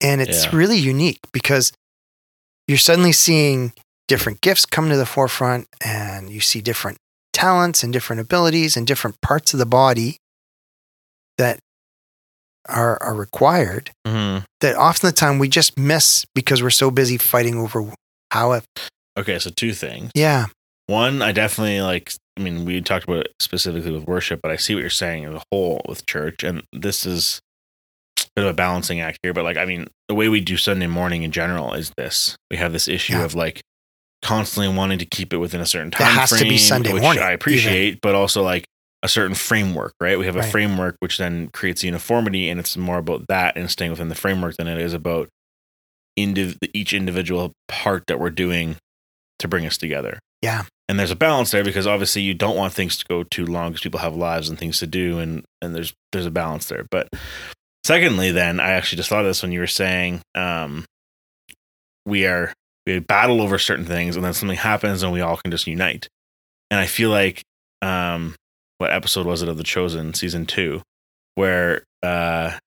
and 0.00 0.20
it's 0.20 0.44
Yeah. 0.44 0.50
really 0.56 0.78
unique 0.78 1.20
because 1.32 1.72
you're 2.66 2.78
suddenly 2.78 3.12
seeing 3.12 3.72
different 4.08 4.40
gifts 4.40 4.66
come 4.66 4.88
to 4.88 4.96
the 4.96 5.06
forefront, 5.06 5.68
and 5.80 6.28
you 6.30 6.40
see 6.40 6.60
different 6.60 6.98
talents 7.32 7.82
and 7.82 7.92
different 7.92 8.20
abilities 8.20 8.76
and 8.76 8.86
different 8.86 9.20
parts 9.20 9.52
of 9.52 9.58
the 9.58 9.66
body 9.66 10.18
that 11.38 11.60
are 12.68 13.02
are 13.02 13.14
required 13.14 13.90
hmm 14.06 14.38
that 14.60 14.74
often 14.76 15.06
the 15.08 15.12
time 15.12 15.38
we 15.38 15.48
just 15.48 15.78
miss 15.78 16.24
because 16.34 16.62
we're 16.62 16.70
so 16.70 16.90
busy 16.90 17.16
fighting 17.18 17.56
over 17.56 17.92
how 18.30 18.52
it 18.52 18.64
Okay. 19.18 19.38
So 19.38 19.50
two 19.50 19.72
things. 19.72 20.10
yeah 20.14 20.46
One, 20.88 21.22
I 21.22 21.32
definitely 21.32 21.80
like. 21.80 22.12
I 22.38 22.42
mean, 22.42 22.66
we 22.66 22.82
talked 22.82 23.04
about 23.04 23.20
it 23.20 23.32
specifically 23.40 23.90
with 23.92 24.04
worship, 24.06 24.40
but 24.42 24.50
I 24.50 24.56
see 24.56 24.74
what 24.74 24.82
you're 24.82 24.90
saying 24.90 25.24
as 25.24 25.34
a 25.34 25.42
whole 25.50 25.80
with 25.88 26.04
church, 26.04 26.44
and 26.44 26.62
this 26.70 27.06
is 27.06 27.40
a 28.20 28.26
bit 28.36 28.44
of 28.44 28.50
a 28.50 28.54
balancing 28.54 29.00
act 29.00 29.18
here. 29.22 29.32
But 29.32 29.44
like, 29.44 29.56
I 29.56 29.64
mean, 29.64 29.86
the 30.08 30.14
way 30.14 30.28
we 30.28 30.40
do 30.42 30.58
Sunday 30.58 30.86
morning 30.86 31.22
in 31.22 31.32
general 31.32 31.72
is 31.72 31.92
this: 31.96 32.36
we 32.50 32.58
have 32.58 32.72
this 32.74 32.88
issue 32.88 33.14
Yeah. 33.14 33.24
of 33.24 33.34
like 33.34 33.62
constantly 34.22 34.74
wanting 34.76 34.98
to 34.98 35.06
keep 35.06 35.32
it 35.32 35.38
within 35.38 35.60
a 35.62 35.66
certain 35.66 35.88
It 35.88 35.92
time 35.92 36.06
has 36.12 36.30
to 36.30 36.44
be 36.44 36.58
Sunday 36.58 36.92
which 36.92 37.02
morning, 37.02 37.22
I 37.22 37.32
appreciate, 37.32 38.00
but 38.02 38.14
also 38.14 38.42
like 38.42 38.64
a 39.06 39.08
certain 39.08 39.34
framework, 39.36 39.94
right? 40.00 40.18
We 40.18 40.26
have 40.26 40.36
a 40.36 40.40
Right. 40.40 40.50
framework 40.50 40.96
which 40.98 41.16
then 41.16 41.48
creates 41.48 41.84
uniformity, 41.84 42.48
and 42.50 42.58
it's 42.60 42.76
more 42.76 42.98
about 42.98 43.28
that 43.28 43.56
and 43.56 43.70
staying 43.70 43.92
within 43.92 44.08
the 44.08 44.14
framework 44.16 44.56
than 44.56 44.66
it 44.66 44.78
is 44.78 44.92
about 44.92 45.28
indiv- 46.18 46.58
each 46.74 46.92
individual 46.92 47.52
part 47.68 48.02
that 48.08 48.18
we're 48.18 48.30
doing 48.30 48.76
to 49.38 49.48
bring 49.48 49.64
us 49.64 49.76
together. 49.78 50.18
Yeah. 50.42 50.64
And 50.88 50.98
there's 50.98 51.10
a 51.10 51.16
balance 51.16 51.50
there 51.52 51.64
because 51.64 51.86
obviously 51.86 52.22
you 52.22 52.34
don't 52.34 52.56
want 52.56 52.72
things 52.72 52.96
to 52.98 53.04
go 53.08 53.22
too 53.22 53.46
long 53.46 53.70
because 53.70 53.82
people 53.82 54.00
have 54.00 54.14
lives 54.16 54.48
and 54.48 54.58
things 54.58 54.78
to 54.80 54.86
do 54.86 55.18
and 55.18 55.44
and 55.62 55.74
there's 55.74 55.92
there's 56.12 56.26
a 56.26 56.30
balance 56.30 56.66
there. 56.68 56.86
But 56.90 57.08
secondly, 57.84 58.30
then 58.32 58.60
I 58.60 58.72
actually 58.72 58.96
just 58.96 59.08
thought 59.08 59.20
of 59.20 59.26
this 59.26 59.42
when 59.42 59.52
you 59.52 59.60
were 59.60 59.66
saying 59.66 60.20
um 60.34 60.84
we 62.04 62.26
are 62.26 62.52
we 62.86 62.98
battle 63.00 63.40
over 63.42 63.58
certain 63.58 63.84
things 63.84 64.16
and 64.16 64.24
then 64.24 64.32
something 64.34 64.56
happens 64.58 65.02
and 65.02 65.12
we 65.12 65.20
all 65.20 65.36
can 65.38 65.50
just 65.50 65.66
unite. 65.66 66.08
And 66.70 66.78
I 66.80 66.86
feel 66.86 67.10
like 67.10 67.42
um 67.82 68.34
what 68.78 68.92
episode 68.92 69.26
was 69.26 69.42
it 69.42 69.48
of 69.48 69.56
The 69.56 69.64
Chosen 69.64 70.14
season 70.14 70.46
2 70.46 70.82
where 71.34 71.84
uh 72.02 72.58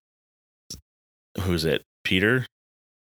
who's 1.42 1.64
it? 1.64 1.82
Peter? 2.04 2.46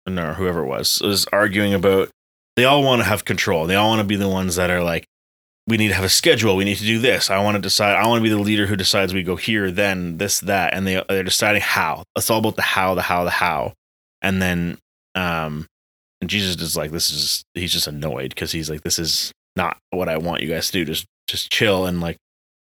No, 0.07 0.33
whoever 0.33 0.63
it 0.63 0.67
was 0.67 1.01
was 1.01 1.25
arguing 1.31 1.73
about 1.73 2.09
they 2.55 2.65
all 2.65 2.83
want 2.83 3.01
to 3.01 3.07
have 3.07 3.25
control. 3.25 3.65
They 3.65 3.75
all 3.75 3.89
want 3.89 3.99
to 3.99 4.07
be 4.07 4.15
the 4.15 4.29
ones 4.29 4.55
that 4.55 4.69
are 4.69 4.83
like 4.83 5.05
we 5.67 5.77
need 5.77 5.87
to 5.87 5.95
have 5.95 6.03
a 6.03 6.09
schedule. 6.09 6.55
We 6.55 6.63
need 6.63 6.77
to 6.77 6.85
do 6.85 6.99
this. 6.99 7.29
I 7.29 7.41
want 7.41 7.55
to 7.55 7.61
decide. 7.61 7.95
I 7.95 8.07
want 8.07 8.19
to 8.19 8.23
be 8.23 8.29
the 8.29 8.37
leader 8.37 8.67
who 8.67 8.75
decides 8.75 9.13
we 9.13 9.23
go 9.23 9.35
here, 9.35 9.71
then 9.71 10.17
this, 10.17 10.39
that, 10.41 10.75
and 10.75 10.85
they 10.85 11.03
they're 11.09 11.23
deciding 11.23 11.61
how. 11.61 12.03
It's 12.15 12.29
all 12.29 12.37
about 12.37 12.55
the 12.55 12.61
how, 12.61 12.93
the 12.93 13.01
how, 13.01 13.23
the 13.23 13.31
how, 13.31 13.73
and 14.21 14.41
then 14.41 14.77
um, 15.15 15.65
and 16.21 16.29
Jesus 16.29 16.61
is 16.61 16.77
like, 16.77 16.91
this 16.91 17.09
is 17.09 17.43
he's 17.55 17.73
just 17.73 17.87
annoyed 17.87 18.29
because 18.29 18.51
he's 18.51 18.69
like, 18.69 18.81
this 18.81 18.99
is 18.99 19.31
not 19.55 19.77
what 19.89 20.07
I 20.07 20.17
want 20.17 20.41
you 20.41 20.49
guys 20.49 20.67
to 20.67 20.71
do. 20.73 20.85
Just 20.85 21.05
just 21.27 21.51
chill 21.51 21.87
and 21.87 21.99
like 21.99 22.17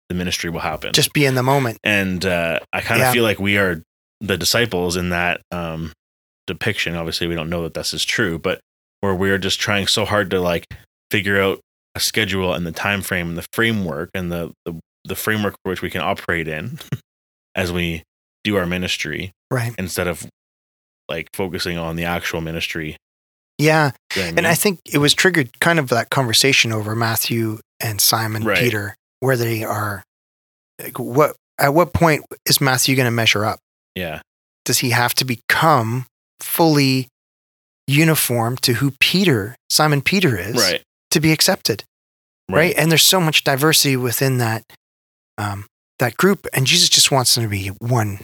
the 0.10 0.16
ministry 0.16 0.50
will 0.50 0.60
happen. 0.62 0.94
Just 0.94 1.14
be 1.14 1.26
in 1.26 1.36
the 1.36 1.44
moment. 1.44 1.78
and 1.84 2.26
uh, 2.26 2.60
I 2.74 2.82
kind 2.82 3.02
of 3.02 3.08
Yeah. 3.08 3.12
feel 3.14 3.24
like 3.24 3.40
we 3.40 3.58
are 3.58 3.82
the 4.22 4.38
disciples 4.38 4.96
in 4.96 5.10
that 5.10 5.42
um, 5.52 5.92
depiction. 6.48 6.96
Obviously, 6.96 7.28
we 7.28 7.36
don't 7.36 7.50
know 7.50 7.64
that 7.64 7.74
this 7.74 7.94
is 7.94 8.04
true, 8.06 8.40
but 8.40 8.60
where 9.02 9.14
we're 9.14 9.38
just 9.38 9.60
trying 9.60 9.88
so 9.88 10.06
hard 10.06 10.30
to 10.32 10.40
like 10.42 10.66
figure 11.12 11.40
out 11.42 11.60
a 11.96 12.00
schedule 12.00 12.54
and 12.54 12.66
the 12.66 12.72
time 12.72 13.02
frame 13.02 13.30
and 13.30 13.38
the 13.38 13.46
framework 13.54 14.10
and 14.14 14.32
the 14.32 14.52
the, 14.66 14.80
the 15.06 15.16
framework 15.16 15.56
for 15.64 15.70
which 15.72 15.82
we 15.82 15.90
can 15.90 16.02
operate 16.02 16.48
in 16.48 16.80
as 17.56 17.72
we 17.72 18.04
do 18.44 18.56
our 18.58 18.66
ministry 18.66 19.32
Right. 19.52 19.74
instead 19.78 20.08
of 20.08 20.26
like 21.10 21.28
focusing 21.34 21.78
on 21.78 21.96
the 21.96 22.04
actual 22.06 22.42
ministry. 22.42 22.98
Yeah. 23.58 23.92
You 24.16 24.22
know 24.22 24.28
I 24.28 24.30
And 24.38 24.48
I 24.48 24.54
think 24.56 24.80
it 24.92 24.98
was 25.00 25.14
triggered 25.14 25.60
kind 25.60 25.80
of 25.80 25.90
that 25.90 26.10
conversation 26.10 26.72
over 26.74 26.96
Matthew 26.96 27.60
and 27.80 28.00
Simon 28.02 28.44
Right. 28.44 28.58
Peter, 28.58 28.96
where 29.20 29.38
they 29.38 29.64
are. 29.64 30.04
Like 30.82 31.00
what 31.00 31.36
at 31.60 31.74
what 31.74 31.94
point 31.94 32.24
is 32.46 32.62
Matthew 32.62 32.96
going 32.96 33.06
to 33.08 33.12
measure 33.12 33.44
up? 33.46 33.60
yeah, 33.96 34.22
Does 34.66 34.80
he 34.80 34.92
have 34.92 35.14
to 35.16 35.26
become 35.26 36.06
fully 36.40 37.08
uniform 37.88 38.58
to 38.58 38.74
who 38.74 38.92
Peter, 39.00 39.56
Simon 39.72 40.02
Peter 40.02 40.38
is, 40.38 40.56
right, 40.56 40.84
to 41.12 41.20
be 41.20 41.32
accepted? 41.32 41.84
Right. 42.50 42.74
And 42.78 42.90
there's 42.92 43.02
so 43.04 43.20
much 43.20 43.44
diversity 43.44 43.98
within 43.98 44.38
that 44.38 44.64
um, 45.38 45.66
that 46.00 46.16
group, 46.18 46.46
and 46.54 46.66
Jesus 46.68 46.90
just 46.90 47.12
wants 47.12 47.34
them 47.36 47.44
to 47.44 47.50
be 47.50 47.68
one, 47.80 48.20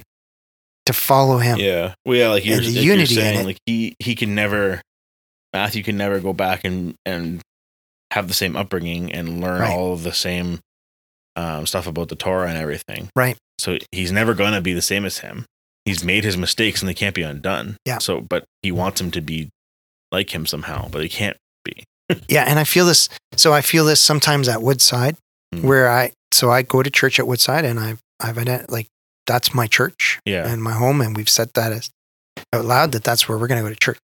to 0.86 0.94
follow 0.94 1.40
him. 1.40 1.58
Yeah. 1.60 1.96
Well, 2.06 2.18
yeah, 2.18 2.30
like 2.30 2.46
you're, 2.46 2.58
the 2.58 2.66
like 2.68 2.74
you're 2.76 2.84
unity 2.96 3.16
in 3.16 3.22
saying, 3.22 3.46
like 3.46 3.58
he 3.66 3.96
he 4.00 4.14
can 4.16 4.36
never 4.36 4.82
Matthew 5.54 5.84
can 5.84 5.98
never 5.98 6.20
go 6.20 6.34
back 6.34 6.64
and 6.64 6.94
and 7.06 7.42
have 8.12 8.28
the 8.28 8.34
same 8.36 8.56
upbringing 8.56 9.12
and 9.12 9.42
learn 9.42 9.62
Right. 9.62 9.72
all 9.72 9.94
of 9.94 10.04
the 10.04 10.14
same 10.14 10.60
um, 11.36 11.66
stuff 11.66 11.88
about 11.88 12.10
the 12.10 12.16
Torah 12.16 12.48
and 12.50 12.58
everything. 12.58 13.10
Right. 13.16 13.38
So 13.60 13.78
he's 13.92 14.12
never 14.12 14.34
gonna 14.34 14.62
be 14.62 14.74
the 14.74 14.82
same 14.82 15.06
as 15.06 15.20
him. 15.20 15.46
He's 15.86 16.04
made 16.04 16.24
his 16.24 16.38
mistakes 16.38 16.82
and 16.82 16.88
they 16.90 16.94
can't 16.94 17.16
be 17.16 17.24
undone. 17.24 17.78
Yeah. 17.86 17.98
So, 17.98 18.22
but 18.22 18.46
he 18.62 18.72
wants 18.72 19.02
him 19.02 19.12
to 19.12 19.22
be 19.22 19.50
like 20.12 20.34
him 20.34 20.46
somehow, 20.46 20.88
but 20.90 21.02
he 21.04 21.10
can't. 21.10 21.38
Be. 21.66 21.84
yeah, 22.28 22.44
and 22.44 22.60
I 22.60 22.64
feel 22.66 22.86
this. 22.86 23.10
So 23.38 23.54
I 23.54 23.62
feel 23.62 23.86
this 23.86 24.00
sometimes 24.02 24.48
at 24.50 24.62
Woodside, 24.62 25.16
Mhm. 25.56 25.64
where 25.64 25.90
I 25.90 26.12
so 26.34 26.52
I 26.52 26.62
go 26.62 26.84
to 26.84 26.90
church 26.90 27.20
at 27.20 27.28
Woodside, 27.28 27.64
and 27.66 27.80
I've 27.80 28.00
I've 28.20 28.38
like 28.70 28.88
that's 29.28 29.54
my 29.54 29.68
church 29.68 30.20
Yeah. 30.26 30.46
and 30.48 30.62
my 30.62 30.74
home, 30.74 31.00
and 31.02 31.16
we've 31.16 31.30
said 31.30 31.50
that 31.56 31.72
as 31.72 31.90
out 32.54 32.66
loud 32.66 32.92
that 32.92 33.04
that's 33.04 33.28
where 33.30 33.38
we're 33.38 33.48
going 33.48 33.60
to 33.62 33.68
go 33.68 33.74
to 33.74 33.80
church. 33.80 33.98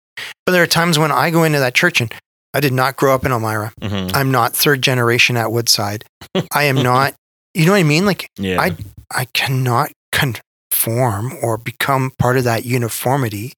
But 0.45 0.53
there 0.53 0.63
are 0.63 0.67
times 0.67 0.97
when 0.97 1.11
I 1.11 1.29
go 1.31 1.43
into 1.43 1.59
that 1.59 1.73
church, 1.73 1.99
and 2.01 2.13
I 2.53 2.59
did 2.61 2.71
not 2.73 2.95
grow 2.95 3.13
up 3.13 3.25
in 3.25 3.31
Elmira. 3.31 3.73
Mhm. 3.81 4.13
I'm 4.15 4.31
not 4.31 4.55
third 4.55 4.81
generation 4.81 5.35
at 5.37 5.51
Woodside. 5.51 6.05
I 6.53 6.63
am 6.63 6.75
not. 6.81 7.13
You 7.53 7.65
know 7.65 7.71
what 7.73 7.79
I 7.79 7.83
mean? 7.83 8.05
Like 8.05 8.29
Yeah. 8.37 8.61
I 8.61 8.75
I 9.11 9.25
cannot 9.33 9.91
conform 10.11 11.33
or 11.41 11.57
become 11.57 12.11
part 12.17 12.37
of 12.37 12.43
that 12.43 12.65
uniformity. 12.65 13.53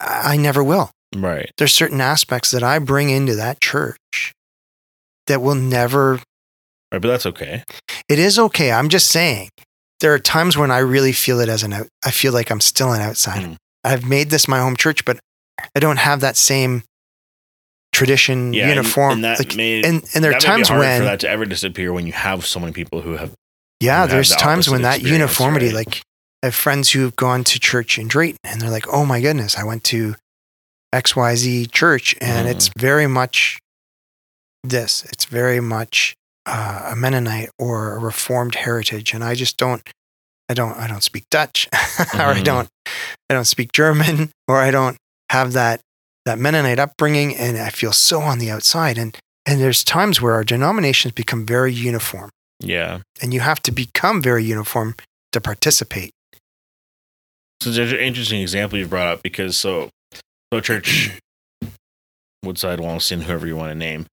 I 0.00 0.34
I 0.34 0.36
never 0.36 0.62
will 0.64 0.90
right. 1.14 1.50
there's 1.58 1.74
certain 1.74 2.00
aspects 2.00 2.50
that 2.52 2.62
I 2.62 2.78
bring 2.78 3.10
into 3.10 3.34
that 3.36 3.60
church 3.60 4.32
that 5.26 5.42
will 5.42 5.54
never 5.54 6.20
Right. 6.92 7.00
But 7.00 7.08
that's 7.08 7.26
okay. 7.26 7.62
it 8.08 8.18
is 8.18 8.38
okay. 8.38 8.72
I'm 8.72 8.88
just 8.88 9.10
saying 9.10 9.50
there 10.00 10.12
are 10.12 10.18
times 10.18 10.56
when 10.56 10.72
I 10.72 10.78
really 10.78 11.12
feel 11.12 11.38
it 11.38 11.48
as 11.48 11.62
an 11.62 11.72
out 11.72 11.88
I 12.04 12.10
feel 12.10 12.32
like 12.32 12.50
I'm 12.50 12.60
still 12.60 12.92
an 12.92 13.00
outsider. 13.00 13.46
Mm. 13.48 13.56
I've 13.84 14.04
made 14.04 14.30
this 14.30 14.48
my 14.48 14.58
home 14.60 14.76
church, 14.76 15.04
but 15.04 15.18
I 15.74 15.78
don't 15.80 15.98
have 15.98 16.20
that 16.20 16.36
same 16.36 16.82
tradition, 17.92 18.52
Yeah. 18.52 18.68
uniform. 18.68 19.12
And, 19.14 19.24
that 19.24 19.38
like, 19.38 19.56
made 19.56 19.84
and, 19.84 20.02
and 20.14 20.22
there 20.24 20.32
are 20.32 20.40
times 20.40 20.70
when 20.70 20.98
for 20.98 21.04
that 21.04 21.20
to 21.20 21.28
ever 21.28 21.44
disappear 21.44 21.92
when 21.92 22.06
you 22.06 22.12
have 22.12 22.46
so 22.46 22.60
many 22.60 22.72
people 22.72 23.00
who 23.02 23.16
have 23.16 23.32
Yeah, 23.80 23.96
who 23.96 24.00
have 24.02 24.10
there's 24.10 24.28
the 24.30 24.36
times 24.36 24.68
when 24.70 24.82
that 24.82 25.02
uniformity, 25.02 25.66
right? 25.66 25.74
like 25.86 26.02
I 26.42 26.46
have 26.46 26.54
friends 26.54 26.90
who've 26.90 27.14
gone 27.16 27.44
to 27.44 27.58
church 27.60 27.98
in 27.98 28.08
Drayton 28.08 28.38
and 28.44 28.60
they're 28.60 28.70
like, 28.70 28.86
oh 28.88 29.04
my 29.04 29.20
goodness, 29.20 29.56
I 29.58 29.64
went 29.64 29.84
to 29.84 30.14
XYZ 30.94 31.70
church 31.70 32.14
and 32.20 32.46
Mhm. 32.48 32.50
it's 32.50 32.70
very 32.78 33.06
much 33.06 33.58
this. 34.64 35.04
It's 35.04 35.24
very 35.26 35.60
much 35.60 36.14
uh, 36.46 36.88
a 36.92 36.96
Mennonite 36.96 37.50
or 37.58 37.94
a 37.94 37.98
Reformed 37.98 38.54
heritage. 38.56 39.12
And 39.14 39.22
I 39.22 39.34
just 39.34 39.56
don't, 39.56 39.82
I 40.48 40.54
don't, 40.54 40.76
I 40.76 40.86
don't 40.86 41.02
speak 41.04 41.24
Dutch 41.30 41.68
or 42.14 42.20
I 42.20 42.40
Mhm. 42.40 42.44
don't, 42.44 42.68
I 43.28 43.34
don't 43.34 43.44
speak 43.44 43.72
German 43.72 44.30
or 44.48 44.56
I 44.56 44.70
don't 44.70 44.96
have 45.30 45.52
that, 45.52 45.80
that 46.24 46.38
Mennonite 46.38 46.78
upbringing. 46.78 47.36
And 47.36 47.56
I 47.58 47.70
feel 47.70 47.92
so 47.92 48.20
on 48.20 48.38
the 48.38 48.50
outside. 48.50 48.98
And, 48.98 49.16
and 49.46 49.60
there's 49.60 49.84
times 49.84 50.20
where 50.20 50.34
our 50.34 50.44
denominations 50.44 51.12
become 51.12 51.46
very 51.46 51.72
uniform 51.72 52.30
yeah. 52.60 53.00
and 53.22 53.34
you 53.34 53.40
have 53.40 53.60
to 53.62 53.72
become 53.72 54.22
very 54.22 54.44
uniform 54.44 54.94
to 55.32 55.40
participate. 55.40 56.12
So 57.60 57.70
there's 57.70 57.92
an 57.92 57.98
interesting 57.98 58.40
example 58.40 58.78
you've 58.78 58.90
brought 58.90 59.06
up 59.08 59.22
because 59.22 59.58
so 59.58 59.90
so 60.52 60.60
church 60.60 61.18
Woodside, 62.42 62.78
Wallaston, 62.78 63.22
whoever 63.22 63.46
you 63.46 63.54
want 63.54 63.70
to 63.70 63.74
name, 63.74 64.06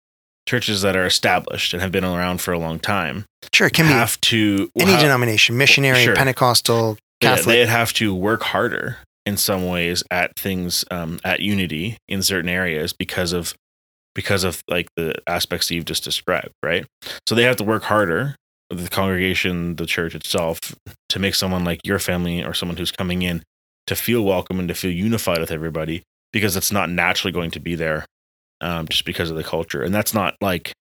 churches 0.48 0.82
that 0.82 0.96
are 0.96 1.06
established 1.06 1.74
and 1.74 1.82
have 1.82 1.92
been 1.92 2.04
around 2.04 2.42
for 2.42 2.54
a 2.54 2.60
long 2.60 2.80
time 2.80 3.26
Sure, 3.54 3.68
it 3.68 3.74
can 3.74 3.86
be 3.86 3.94
have 3.94 4.20
to 4.22 4.70
any 4.78 4.98
denomination, 4.98 5.58
missionary, 5.58 6.04
Sure. 6.04 6.16
Pentecostal, 6.16 6.98
yeah, 7.22 7.36
Catholic. 7.36 7.56
they'd 7.56 7.68
have 7.68 7.94
to 7.94 8.14
work 8.14 8.44
harder 8.44 8.98
in 9.26 9.38
some 9.38 9.68
ways 9.68 10.04
at 10.12 10.38
things 10.38 10.86
um, 10.92 11.20
at 11.24 11.40
unity 11.40 11.98
in 12.08 12.22
certain 12.22 12.50
areas 12.50 12.94
because 12.94 13.34
of 13.34 13.54
because 14.14 14.44
of 14.44 14.64
like 14.70 14.88
the 14.96 15.14
aspects 15.28 15.68
that 15.68 15.76
you've 15.76 15.86
just 15.86 16.04
described, 16.04 16.52
right? 16.64 16.86
So 17.28 17.36
they 17.36 17.44
have 17.44 17.58
to 17.58 17.64
work 17.64 17.84
harder, 17.84 18.36
the 18.70 18.88
congregation, 18.90 19.76
the 19.76 19.86
church 19.86 20.16
itself, 20.16 20.60
to 21.10 21.20
make 21.20 21.36
someone 21.36 21.66
like 21.66 21.82
your 21.84 22.00
family 22.00 22.44
or 22.44 22.54
someone 22.54 22.78
who's 22.78 22.92
coming 22.92 23.24
in 23.24 23.44
to 23.88 23.96
feel 23.96 24.24
welcome 24.24 24.58
and 24.60 24.70
to 24.70 24.74
feel 24.74 24.92
unified 24.92 25.40
with 25.40 25.52
everybody 25.52 26.02
because 26.32 26.56
it's 26.56 26.72
not 26.72 26.90
naturally 26.90 27.32
going 27.32 27.52
to 27.52 27.60
be 27.60 27.76
there 27.76 28.06
um, 28.62 28.88
just 28.88 29.06
because 29.06 29.30
of 29.30 29.36
the 29.36 29.44
culture. 29.44 29.84
And 29.84 29.94
that's 29.94 30.14
not 30.14 30.36
like 30.42 30.74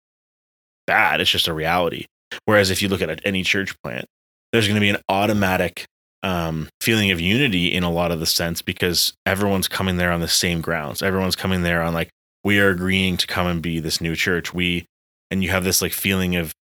bad, 0.86 1.20
it's 1.20 1.30
just 1.30 1.48
a 1.48 1.54
reality. 1.54 2.06
Whereas 2.44 2.70
if 2.70 2.82
you 2.82 2.88
look 2.88 3.02
at 3.02 3.20
any 3.24 3.42
church 3.42 3.74
plant, 3.82 4.06
there's 4.52 4.66
going 4.66 4.76
to 4.76 4.80
be 4.80 4.90
an 4.90 5.02
automatic 5.08 5.86
um, 6.25 6.69
feeling 6.81 7.11
of 7.11 7.21
unity 7.21 7.73
in 7.73 7.85
a 7.85 7.90
lot 7.90 8.11
of 8.11 8.19
the 8.19 8.26
sense 8.26 8.62
because 8.62 9.12
everyone's 9.26 9.69
coming 9.69 9.99
there 9.99 10.11
on 10.11 10.21
the 10.21 10.26
same 10.26 10.62
grounds. 10.62 11.02
Everyone's 11.02 11.37
coming 11.37 11.62
there 11.62 11.83
on 11.83 11.93
like, 11.95 12.09
we 12.43 12.59
are 12.59 12.71
agreeing 12.71 13.19
to 13.19 13.26
come 13.26 13.47
and 13.47 13.62
be 13.62 13.78
this 13.78 14.00
new 14.00 14.16
church. 14.16 14.52
We, 14.52 14.87
and 15.31 15.45
you 15.45 15.50
have 15.50 15.64
this 15.64 15.83
like 15.83 15.93
feeling 15.93 16.35
of, 16.35 16.52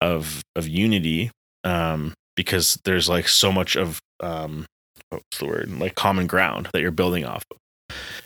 of, 0.00 0.42
of 0.54 0.68
unity 0.68 1.30
um, 1.64 2.12
because 2.36 2.78
there's 2.84 3.08
like 3.08 3.28
so 3.28 3.50
much 3.50 3.76
of, 3.76 3.98
um, 4.20 4.66
what's 5.08 5.38
the 5.38 5.46
word? 5.46 5.70
Like 5.80 5.94
common 5.94 6.26
ground 6.26 6.68
that 6.72 6.82
you're 6.82 6.90
building 6.90 7.24
off 7.24 7.44
of. 7.50 7.56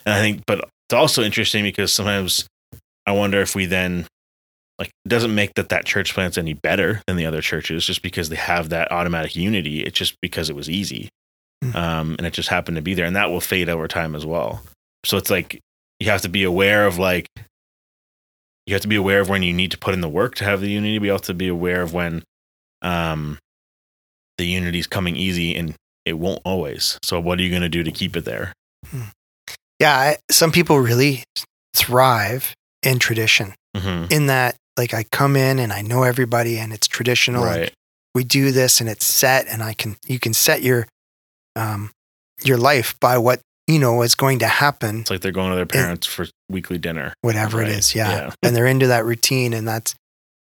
And 0.05 0.15
I 0.15 0.19
think, 0.19 0.43
but 0.47 0.59
it's 0.61 0.95
also 0.95 1.23
interesting 1.23 1.63
because 1.63 1.95
sometimes 1.95 2.47
I 3.07 3.13
wonder 3.13 3.41
if 3.41 3.55
we 3.55 3.67
then 3.67 4.07
like 4.79 4.89
it 5.05 5.09
doesn't 5.09 5.35
make 5.35 5.55
that 5.55 5.69
that 5.69 5.85
church 5.85 6.15
plant's 6.15 6.39
any 6.39 6.55
better 6.55 7.03
than 7.07 7.17
the 7.17 7.27
other 7.27 7.41
churches 7.41 7.85
just 7.87 8.03
because 8.03 8.29
they 8.29 8.37
have 8.37 8.71
that 8.71 8.91
automatic 8.91 9.37
unity. 9.37 9.81
It's 9.85 9.99
just 9.99 10.17
because 10.21 10.51
it 10.51 10.57
was 10.57 10.69
easy 10.71 11.09
Mm. 11.63 11.77
um, 11.77 12.15
and 12.19 12.27
it 12.27 12.33
just 12.33 12.49
happened 12.49 12.75
to 12.75 12.83
be 12.83 12.93
there 12.95 13.05
and 13.07 13.15
that 13.15 13.31
will 13.31 13.41
fade 13.41 13.69
over 13.69 13.87
time 13.87 14.17
as 14.17 14.27
well. 14.27 14.63
So 15.05 15.17
it's 15.17 15.31
like 15.31 15.61
you 16.01 16.11
have 16.11 16.23
to 16.23 16.29
be 16.29 16.43
aware 16.43 16.89
of 16.89 16.99
like 16.99 17.29
you 18.67 18.75
have 18.75 18.83
to 18.83 18.89
be 18.89 18.97
aware 18.97 19.21
of 19.21 19.29
when 19.29 19.45
you 19.45 19.53
need 19.53 19.71
to 19.71 19.79
put 19.79 19.95
in 19.95 20.01
the 20.01 20.09
work 20.09 20.35
to 20.37 20.45
have 20.45 20.61
the 20.61 20.69
unity 20.71 20.99
but 20.99 21.05
you 21.05 21.13
have 21.13 21.23
to 21.23 21.35
be 21.35 21.47
aware 21.47 21.83
of 21.83 21.95
when 21.95 22.25
um, 22.83 23.39
the 24.39 24.57
is 24.57 24.89
coming 24.89 25.15
easy 25.15 25.55
and 25.55 25.75
it 26.05 26.15
won't 26.15 26.41
always. 26.45 26.99
So 27.05 27.21
what 27.21 27.39
are 27.39 27.43
you 27.43 27.51
going 27.51 27.63
to 27.63 27.69
do 27.69 27.85
to 27.85 27.93
keep 27.93 28.17
it 28.17 28.25
there? 28.25 28.53
Yeah, 29.79 29.97
I, 29.97 30.17
some 30.31 30.51
people 30.51 30.79
really 30.81 31.23
thrive 31.75 32.55
in 32.83 32.99
tradition. 32.99 33.55
hmm 33.77 34.07
In 34.11 34.27
that, 34.27 34.57
like, 34.77 34.95
I 34.95 35.05
come 35.05 35.37
in 35.37 35.59
and 35.59 35.73
I 35.73 35.83
know 35.83 36.03
everybody, 36.03 36.59
and 36.59 36.73
it's 36.73 36.87
traditional. 36.89 37.45
and 37.45 37.61
right 37.61 37.75
we 38.15 38.25
do 38.25 38.53
this, 38.53 38.79
and 38.81 38.91
it's 38.91 39.07
set, 39.07 39.47
and 39.49 39.63
I 39.63 39.73
can 39.73 39.97
you 40.07 40.19
can 40.19 40.35
set 40.35 40.63
your 40.63 40.87
um 41.57 41.91
your 42.45 42.59
life 42.59 42.95
by 43.01 43.17
what 43.19 43.41
you 43.67 43.79
know 43.79 44.03
is 44.03 44.15
going 44.15 44.39
to 44.41 44.47
happen, 44.49 45.01
it's 45.01 45.11
like 45.11 45.21
they're 45.23 45.33
going 45.33 45.51
to 45.51 45.57
their 45.57 45.65
parents 45.67 46.07
for 46.07 46.27
weekly 46.51 46.77
dinner 46.79 47.15
whatever 47.23 47.59
Right. 47.59 47.69
it 47.69 47.79
is. 47.79 47.95
Yeah. 47.95 48.11
Yeah. 48.11 48.31
and 48.43 48.55
they're 48.55 48.67
into 48.67 48.87
that 48.89 49.05
routine, 49.07 49.53
and 49.55 49.67
that's 49.67 49.95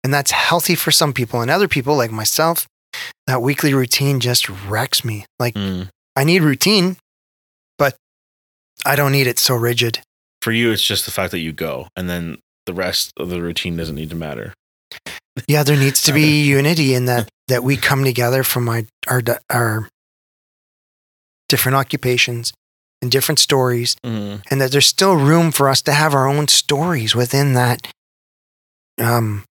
and 0.04 0.12
that's 0.14 0.32
healthy 0.32 0.76
for 0.76 0.92
some 0.92 1.14
people, 1.14 1.42
and 1.42 1.52
other 1.52 1.68
people 1.68 1.96
like 1.96 2.12
myself. 2.12 2.66
That 3.28 3.42
weekly 3.44 3.74
routine 3.76 4.20
just 4.20 4.50
wrecks 4.50 5.06
me. 5.06 5.26
Like 5.38 5.54
Mm. 5.54 5.90
I 6.16 6.24
need 6.24 6.42
routine, 6.42 6.98
but 7.78 7.96
I 8.86 8.96
don't 8.96 9.12
need 9.12 9.28
it 9.28 9.38
so 9.40 9.54
rigid. 9.56 10.00
for 10.42 10.52
you 10.52 10.72
it's 10.72 10.82
just 10.82 11.06
the 11.06 11.12
fact 11.12 11.32
that 11.32 11.40
you 11.40 11.52
go 11.52 11.88
and 11.96 12.10
then 12.10 12.38
the 12.70 12.74
rest 12.86 13.12
of 13.18 13.30
the 13.30 13.42
routine 13.42 13.76
doesn't 13.78 13.96
need 13.96 14.10
to 14.12 14.16
matter 14.16 14.54
yeah, 15.48 15.64
there 15.64 15.78
needs 15.78 16.02
to 16.02 16.12
be 16.12 16.42
unity 16.58 16.94
in 16.94 17.06
that 17.06 17.30
that 17.48 17.64
we 17.64 17.78
come 17.78 18.04
together 18.04 18.44
from 18.44 18.68
our 18.68 18.82
our 19.08 19.22
our 19.50 19.88
different 21.48 21.76
occupations 21.76 22.52
and 23.02 23.10
different 23.12 23.40
stories, 23.40 23.96
Mhm. 24.06 24.42
and 24.52 24.60
that 24.60 24.72
there's 24.72 24.86
still 24.88 25.16
room 25.16 25.52
for 25.52 25.70
us 25.70 25.82
to 25.84 25.94
have 25.94 26.14
our 26.14 26.28
own 26.28 26.48
stories 26.50 27.16
within 27.16 27.54
that 27.54 27.88
um, 29.00 29.46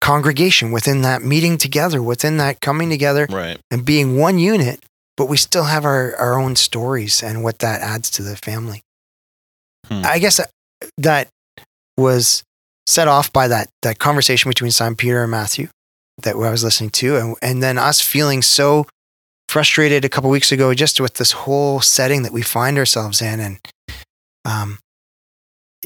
congregation, 0.00 0.72
within 0.72 1.02
that 1.02 1.22
meeting 1.22 1.56
together, 1.58 2.02
within 2.02 2.38
that 2.38 2.60
coming 2.60 2.90
together 2.90 3.26
Right. 3.30 3.60
and 3.70 3.84
being 3.84 4.16
one 4.16 4.38
unit. 4.40 4.82
But 5.16 5.26
we 5.26 5.36
still 5.36 5.64
have 5.64 5.84
our, 5.84 6.16
our 6.16 6.40
own 6.40 6.56
stories 6.56 7.22
and 7.22 7.44
what 7.44 7.60
that 7.60 7.82
adds 7.82 8.10
to 8.12 8.22
the 8.24 8.34
family. 8.36 8.80
Hmm. 9.86 10.02
I 10.04 10.18
guess 10.18 10.38
that, 10.38 10.50
that 10.98 11.28
was 11.96 12.42
set 12.90 13.06
off 13.06 13.32
by 13.32 13.46
that 13.46 13.68
that 13.82 13.98
conversation 13.98 14.50
between 14.50 14.72
Simon 14.72 14.96
Peter 14.96 15.22
and 15.22 15.30
Matthew 15.30 15.68
that 16.22 16.34
I 16.34 16.50
was 16.50 16.64
listening 16.64 16.90
to, 16.90 17.16
and, 17.16 17.36
and 17.40 17.62
then 17.62 17.78
us 17.78 18.00
feeling 18.00 18.42
so 18.42 18.86
frustrated 19.48 20.04
a 20.04 20.08
couple 20.08 20.28
weeks 20.28 20.52
ago 20.52 20.74
just 20.74 21.00
with 21.00 21.14
this 21.14 21.32
whole 21.32 21.80
setting 21.80 22.22
that 22.24 22.32
we 22.32 22.42
find 22.42 22.76
ourselves 22.76 23.22
in, 23.22 23.40
and 23.40 23.58
um, 24.44 24.78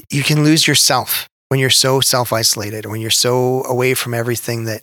you 0.09 0.23
can 0.23 0.43
lose 0.43 0.67
yourself 0.67 1.29
when 1.49 1.59
you're 1.59 1.69
so 1.69 2.01
self 2.01 2.33
isolated, 2.33 2.87
when 2.87 3.01
you're 3.01 3.11
so 3.11 3.63
away 3.65 3.93
from 3.93 4.13
everything 4.13 4.65
that 4.65 4.81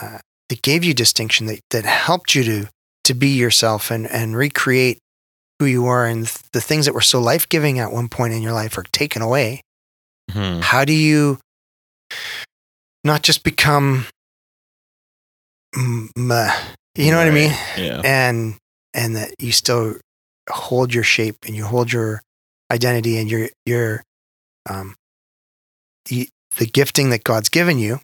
uh, 0.00 0.18
that 0.48 0.62
gave 0.62 0.82
you 0.82 0.92
distinction, 0.92 1.46
that 1.46 1.60
that 1.70 1.84
helped 1.84 2.34
you 2.34 2.42
to 2.42 2.68
to 3.04 3.14
be 3.14 3.28
yourself 3.28 3.92
and 3.92 4.10
and 4.10 4.36
recreate 4.36 4.98
who 5.60 5.66
you 5.66 5.86
are, 5.86 6.04
and 6.04 6.26
the 6.52 6.60
things 6.60 6.84
that 6.84 6.94
were 6.94 7.00
so 7.00 7.20
life 7.20 7.48
giving 7.48 7.78
at 7.78 7.92
one 7.92 8.08
point 8.08 8.32
in 8.32 8.42
your 8.42 8.52
life 8.52 8.76
are 8.76 8.84
taken 8.92 9.22
away 9.22 9.62
Mhm. 10.30 10.60
how 10.62 10.84
do 10.84 10.92
you 10.92 11.38
not 13.04 13.22
just 13.22 13.42
become 13.44 14.06
you 16.96 17.10
know 17.10 17.18
what 17.18 17.28
i 17.28 17.30
mean 17.30 17.52
Yeah. 17.76 18.00
and 18.04 18.56
and 18.94 19.16
that 19.16 19.34
you 19.38 19.52
still 19.52 19.96
hold 20.50 20.92
your 20.94 21.04
shape 21.04 21.36
and 21.46 21.54
you 21.54 21.64
hold 21.64 21.92
your 21.92 22.22
identity 22.72 23.18
and 23.18 23.30
your 23.30 23.48
your 23.66 24.02
um 24.68 24.94
the, 26.06 26.28
the 26.56 26.66
gifting 26.66 27.10
that 27.10 27.24
god's 27.24 27.48
given 27.48 27.78
you 27.78 28.00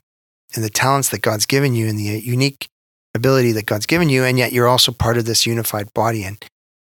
and 0.55 0.63
the 0.63 0.69
talents 0.69 1.09
that 1.09 1.21
god's 1.21 1.45
given 1.45 1.75
you 1.75 1.87
and 1.87 1.97
the 1.99 2.03
unique 2.03 2.67
ability 3.15 3.51
that 3.51 3.65
god's 3.65 3.85
given 3.85 4.09
you 4.09 4.23
and 4.23 4.37
yet 4.37 4.51
you're 4.53 4.67
also 4.67 4.91
part 4.91 5.17
of 5.17 5.25
this 5.25 5.45
unified 5.45 5.91
body 5.93 6.23
and 6.23 6.43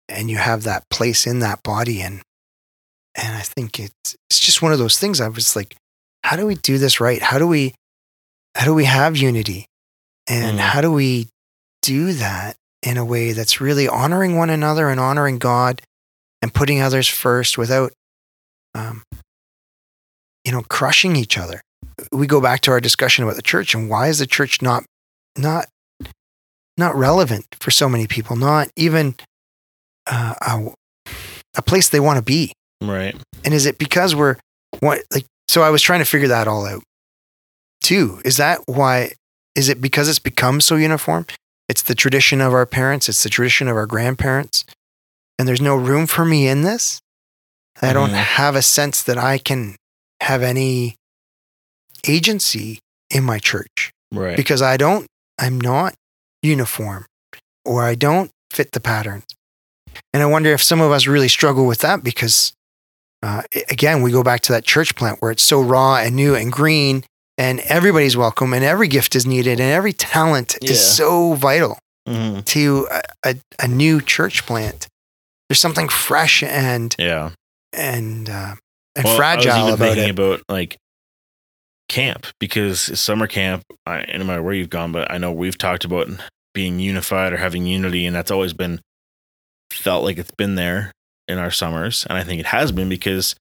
and 0.07 0.29
you 0.29 0.37
have 0.37 0.63
that 0.63 0.83
place 0.89 1.25
in 1.27 1.39
that 1.39 1.61
body 1.63 2.01
and 2.01 2.21
and 3.21 3.35
i 3.35 3.41
think 3.41 3.79
it's 3.79 4.15
it's 4.29 4.39
just 4.39 4.61
one 4.61 4.71
of 4.73 4.79
those 4.79 4.97
things 4.97 5.19
i 5.21 5.27
was 5.27 5.55
like 5.55 5.75
how 6.23 6.35
do 6.35 6.45
we 6.45 6.55
do 6.55 6.77
this 6.77 6.99
right? 6.99 7.21
How 7.21 7.39
do 7.39 7.47
we 7.47 7.73
how 8.53 8.65
do 8.65 8.73
we 8.73 8.83
have 8.85 9.15
unity? 9.15 9.65
And 10.27 10.59
Mm. 10.59 10.61
how 10.61 10.81
do 10.81 10.91
we 10.91 11.29
do 11.81 12.11
that 12.13 12.57
in 12.83 12.97
a 12.97 13.05
way 13.05 13.31
that's 13.31 13.61
really 13.61 13.87
honoring 13.87 14.35
one 14.35 14.49
another 14.49 14.89
and 14.89 14.99
honoring 14.99 15.39
god 15.39 15.81
and 16.41 16.53
putting 16.53 16.81
others 16.81 17.07
first 17.07 17.57
without 17.57 17.93
um, 18.75 19.03
you 20.43 20.51
know 20.51 20.61
crushing 20.63 21.15
each 21.15 21.37
other? 21.37 21.61
We 22.11 22.27
go 22.27 22.41
back 22.41 22.59
to 22.61 22.71
our 22.71 22.81
discussion 22.81 23.23
about 23.23 23.37
the 23.37 23.41
church 23.41 23.73
and 23.73 23.89
why 23.89 24.07
is 24.09 24.19
the 24.19 24.27
church 24.27 24.61
not 24.61 24.83
not 25.37 25.67
not 26.77 26.95
relevant 26.95 27.45
for 27.59 27.71
so 27.71 27.87
many 27.87 28.07
people 28.07 28.35
not 28.35 28.67
even 28.75 29.15
uh, 30.05 30.35
a, 30.41 31.11
a 31.55 31.61
place 31.61 31.87
they 31.89 31.99
want 32.01 32.17
to 32.17 32.23
be 32.23 32.51
Right. 32.81 33.15
and 33.43 33.53
is 33.53 33.65
it 33.65 33.77
because 33.77 34.15
we're 34.15 34.37
what 34.79 35.01
like 35.13 35.25
so 35.47 35.61
I 35.63 35.69
was 35.69 35.81
trying 35.81 35.99
to 35.99 36.05
figure 36.05 36.27
that 36.29 36.47
all 36.47 36.65
out 36.65 36.83
too. 37.81 38.21
Is 38.23 38.37
that 38.37 38.61
why 38.67 39.11
is 39.55 39.67
it 39.69 39.81
because 39.81 40.07
it's 40.07 40.19
become 40.19 40.61
so 40.61 40.75
uniform? 40.75 41.25
It's 41.67 41.81
the 41.81 41.95
tradition 41.95 42.39
of 42.41 42.53
our 42.53 42.65
parents, 42.65 43.09
it's 43.09 43.23
the 43.23 43.29
tradition 43.29 43.67
of 43.67 43.75
our 43.75 43.85
grandparents. 43.85 44.63
And 45.37 45.47
there's 45.47 45.61
no 45.61 45.75
room 45.75 46.05
for 46.07 46.25
me 46.25 46.47
in 46.47 46.61
this. 46.63 46.99
I 47.81 47.93
don't 47.93 48.09
Mhm. 48.11 48.23
have 48.23 48.55
a 48.55 48.61
sense 48.61 49.01
that 49.03 49.17
I 49.17 49.37
can 49.37 49.75
have 50.21 50.43
any 50.43 50.95
agency 52.07 52.79
in 53.09 53.23
my 53.23 53.39
church 53.39 53.91
Right. 54.11 54.35
because 54.37 54.61
I 54.61 54.77
don't, 54.77 55.07
I'm 55.37 55.59
not 55.59 55.95
uniform 56.41 57.05
or 57.65 57.83
I 57.83 57.95
don't 57.95 58.31
fit 58.51 58.71
the 58.71 58.79
patterns. 58.79 59.25
And 60.13 60.21
I 60.23 60.25
wonder 60.25 60.51
if 60.53 60.61
some 60.63 60.81
of 60.81 60.91
us 60.91 61.07
really 61.07 61.27
struggle 61.29 61.65
with 61.65 61.79
that 61.79 62.03
because, 62.03 62.53
uh, 63.23 63.41
again, 63.69 64.01
we 64.01 64.11
go 64.11 64.23
back 64.23 64.41
to 64.41 64.51
that 64.53 64.63
church 64.65 64.95
plant 64.95 65.21
where 65.21 65.31
it's 65.31 65.43
so 65.43 65.61
raw 65.61 65.97
and 65.97 66.15
new 66.15 66.35
and 66.35 66.51
green 66.51 67.03
and 67.37 67.59
everybody's 67.61 68.15
welcome 68.17 68.53
and 68.53 68.63
every 68.63 68.87
gift 68.87 69.15
is 69.15 69.25
needed 69.25 69.59
and 69.59 69.71
every 69.71 69.93
talent 69.93 70.57
Yeah. 70.61 70.71
is 70.71 70.95
so 70.95 71.33
vital 71.33 71.77
Mhm. 72.07 72.45
to 72.45 72.87
a, 72.91 73.01
a, 73.25 73.35
a 73.63 73.67
new 73.67 74.01
church 74.01 74.45
plant. 74.45 74.87
There's 75.47 75.59
something 75.59 75.89
fresh 75.89 76.43
and, 76.43 76.95
Yeah. 76.99 77.31
and, 77.73 78.29
uh, 78.29 78.55
and 78.95 79.05
Well, 79.05 79.13
I 79.13 79.17
fragile 79.17 79.47
was 79.51 79.57
even 79.57 79.73
about 79.73 79.85
thinking 79.85 80.03
it. 80.05 80.09
about 80.11 80.41
like 80.49 80.77
camp 81.87 82.27
because 82.39 82.99
summer 82.99 83.27
camp. 83.27 83.63
I, 83.85 83.99
I 84.01 84.05
don't 84.17 84.27
know 84.27 84.41
where 84.41 84.53
you've 84.53 84.69
gone, 84.69 84.91
but 84.91 85.11
I 85.11 85.17
know 85.17 85.31
we've 85.31 85.57
talked 85.57 85.85
about 85.85 86.07
being 86.53 86.79
unified 86.79 87.33
or 87.33 87.37
having 87.37 87.65
unity, 87.65 88.05
and 88.05 88.15
that's 88.15 88.31
always 88.31 88.53
been 88.53 88.79
felt 89.71 90.03
like 90.03 90.17
it's 90.17 90.31
been 90.37 90.55
there 90.55 90.91
in 91.29 91.37
our 91.37 91.51
summers, 91.51 92.05
and 92.09 92.17
I 92.17 92.23
think 92.23 92.39
it 92.41 92.47
has 92.47 92.71
been 92.73 92.89
because 92.89 93.35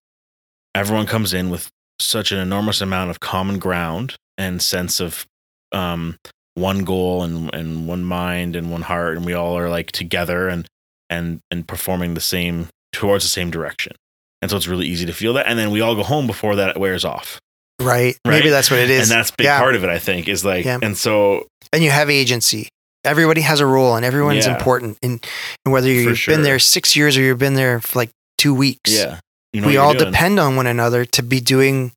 everyone 0.75 1.07
comes 1.07 1.33
in 1.35 1.51
with 1.51 1.69
such 2.01 2.31
an 2.31 2.39
enormous 2.39 2.81
amount 2.81 3.11
of 3.11 3.19
common 3.21 3.59
ground 3.59 4.15
and 4.37 4.63
sense 4.63 5.01
of 5.01 5.27
um, 5.73 6.17
one 6.55 6.85
goal 6.85 7.23
and 7.25 7.53
and 7.55 7.89
one 7.89 8.05
mind 8.05 8.55
and 8.55 8.71
one 8.71 8.83
heart, 8.83 9.17
and 9.17 9.27
we 9.27 9.33
all 9.35 9.57
are 9.59 9.69
like 9.69 9.91
together 9.91 10.49
and 10.49 10.67
and 11.11 11.41
and 11.51 11.67
performing 11.67 12.15
the 12.15 12.21
same 12.21 12.69
towards 12.93 13.25
the 13.25 13.29
same 13.29 13.51
direction. 13.51 13.93
And 14.41 14.51
so 14.51 14.57
it's 14.57 14.69
really 14.69 14.87
easy 14.87 15.05
to 15.07 15.13
feel 15.13 15.33
that. 15.35 15.47
And 15.49 15.59
then 15.59 15.71
we 15.73 15.81
all 15.81 15.97
go 15.97 16.05
home 16.05 16.27
before 16.29 16.55
that 16.57 16.79
wears 16.79 17.05
off. 17.05 17.41
Right. 17.81 18.17
Right. 18.25 18.31
Maybe 18.39 18.51
that's 18.51 18.71
what 18.71 18.79
it 18.81 18.89
is. 18.91 19.11
And 19.11 19.19
that's 19.19 19.31
a 19.31 19.35
big 19.37 19.47
Yeah. 19.47 19.59
part 19.59 19.75
of 19.75 19.83
it, 19.83 19.91
I 19.91 19.99
think, 19.99 20.29
is 20.29 20.45
like, 20.45 20.65
Yeah. 20.65 20.79
and 20.81 20.97
so, 20.97 21.49
and 21.73 21.83
you 21.83 21.91
have 21.91 22.09
agency. 22.09 22.69
Everybody 23.05 23.41
has 23.43 23.61
a 23.61 23.67
role, 23.67 23.95
and 23.97 24.05
everyone's 24.05 24.47
Yeah. 24.47 24.57
important. 24.57 24.99
And, 25.03 25.25
and 25.65 25.73
whether 25.73 25.89
you've 25.89 26.19
sure. 26.19 26.35
been 26.35 26.43
there 26.43 26.59
six 26.59 26.97
years 26.97 27.17
or 27.17 27.21
you've 27.23 27.39
been 27.39 27.55
there 27.55 27.81
for 27.81 27.99
like 27.99 28.11
two 28.39 28.55
weeks, 28.55 28.93
yeah. 28.93 29.21
You 29.53 29.63
know 29.63 29.67
we 29.69 29.77
all 29.79 29.95
doing. 29.95 30.11
depend 30.13 30.39
on 30.39 30.57
one 30.57 30.67
another 30.67 31.05
to 31.07 31.23
be 31.23 31.41
doing 31.41 31.93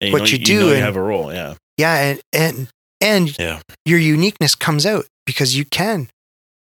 And 0.00 0.12
what 0.12 0.20
know 0.22 0.24
you 0.26 0.38
know 0.38 0.44
do 0.44 0.52
you 0.54 0.72
and- 0.72 0.80
have 0.82 0.96
a 0.96 1.00
role. 1.02 1.32
Yeah. 1.32 1.54
yeah, 1.76 1.94
and 1.96 2.20
and 2.32 2.68
and 3.00 3.38
Yeah. 3.38 3.60
your 3.84 3.98
uniqueness 3.98 4.54
comes 4.54 4.84
out 4.86 5.06
because 5.26 5.56
you 5.56 5.64
can 5.66 6.08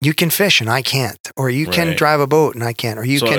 you 0.02 0.14
can 0.14 0.30
fish 0.30 0.60
and 0.60 0.70
I 0.70 0.82
can't, 0.82 1.18
or 1.36 1.50
you 1.50 1.66
can 1.66 1.94
drive 1.96 2.20
a 2.20 2.26
boat 2.26 2.54
and 2.54 2.62
I 2.64 2.72
can't, 2.72 2.98
or 2.98 3.04
you 3.04 3.18
so 3.18 3.26
can 3.26 3.38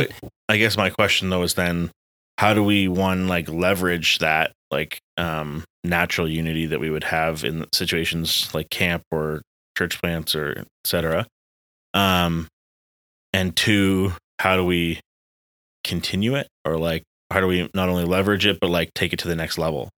I, 0.49 0.53
I 0.53 0.57
guess 0.57 0.75
my 0.75 0.89
question 0.89 1.29
though 1.29 1.43
is 1.43 1.53
then 1.53 1.91
how 2.39 2.53
do 2.53 2.63
we 2.63 2.87
one 2.87 3.27
like 3.27 3.47
leverage 3.49 4.19
that 4.19 4.51
like 4.69 4.99
um 5.17 5.63
natural 5.83 6.27
unity 6.29 6.65
that 6.67 6.79
we 6.79 6.89
would 6.89 7.05
have 7.05 7.43
in 7.45 7.65
situations 7.73 8.49
like 8.53 8.69
camp 8.69 9.03
or 9.11 9.41
church 9.77 10.01
plants 10.01 10.35
or 10.35 10.53
et 10.59 10.67
cetera. 10.85 11.25
Um 11.93 12.47
and 13.33 13.55
two 13.55 14.13
how 14.39 14.55
do 14.55 14.65
we 14.65 14.99
continue 15.83 16.35
it? 16.35 16.47
Or 16.65 16.77
like 16.77 17.03
how 17.31 17.39
do 17.39 17.47
we 17.47 17.69
not 17.73 17.89
only 17.89 18.03
leverage 18.05 18.45
it 18.45 18.59
but 18.59 18.69
like 18.69 18.93
take 18.93 19.13
it 19.13 19.19
to 19.19 19.27
the 19.27 19.35
next 19.35 19.57
level? 19.57 19.89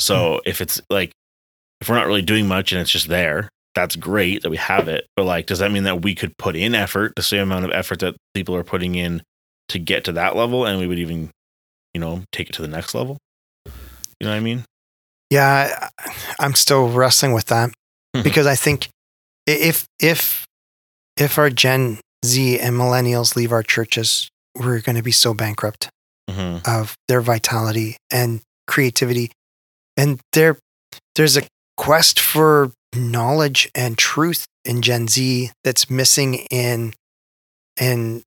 So 0.00 0.40
if 0.46 0.60
it's 0.60 0.80
like 0.90 1.12
if 1.80 1.88
we're 1.88 1.96
not 1.96 2.06
really 2.06 2.22
doing 2.22 2.46
much 2.46 2.72
and 2.72 2.80
it's 2.80 2.90
just 2.90 3.08
there 3.08 3.48
that's 3.74 3.94
great 3.94 4.40
that 4.42 4.48
we 4.48 4.56
have 4.56 4.88
it. 4.88 5.06
But 5.16 5.24
like 5.24 5.46
does 5.46 5.58
that 5.58 5.70
mean 5.70 5.82
that 5.84 6.02
we 6.02 6.14
could 6.14 6.32
put 6.38 6.56
in 6.56 6.74
effort 6.74 7.12
the 7.16 7.22
same 7.22 7.42
amount 7.42 7.66
of 7.66 7.72
effort 7.72 7.98
that 8.00 8.16
people 8.34 8.54
are 8.56 8.64
putting 8.64 8.94
in 8.94 9.22
to 9.68 9.78
get 9.78 10.04
to 10.04 10.12
that 10.12 10.34
level 10.36 10.64
and 10.64 10.78
we 10.80 10.86
would 10.86 10.98
even 10.98 11.30
you 11.92 12.00
know 12.00 12.22
take 12.32 12.48
it 12.48 12.52
to 12.54 12.62
the 12.62 12.68
next 12.68 12.94
level? 12.94 13.18
You 13.66 13.72
know 14.26 14.30
what 14.30 14.36
i 14.36 14.40
mean? 14.40 14.64
Yeah. 15.28 15.88
I- 15.98 16.12
I'm 16.38 16.54
still 16.54 16.88
wrestling 16.88 17.32
with 17.34 17.46
that 17.46 17.70
Mhm. 18.14 18.22
because 18.24 18.46
I 18.46 18.54
think 18.54 18.88
if 19.46 19.86
if 20.00 20.46
if 21.16 21.38
our 21.38 21.50
Gen 21.50 21.98
Z 22.24 22.58
and 22.58 22.76
millennials 22.76 23.36
leave 23.36 23.52
our 23.52 23.62
churches, 23.62 24.28
we're 24.54 24.80
going 24.80 24.96
to 24.96 25.02
be 25.02 25.12
so 25.12 25.34
bankrupt. 25.34 25.88
hmm 26.30 26.58
of 26.66 26.96
their 27.08 27.20
vitality 27.20 27.96
and 28.10 28.40
creativity. 28.66 29.30
And 29.96 30.20
there 30.32 30.58
there's 31.14 31.36
a 31.36 31.42
quest 31.76 32.18
for 32.18 32.72
knowledge 32.94 33.70
and 33.74 33.96
truth 33.96 34.46
in 34.64 34.82
Gen 34.82 35.06
Z 35.08 35.52
that's 35.62 35.88
missing 35.88 36.34
in 36.50 36.94
in 37.80 38.22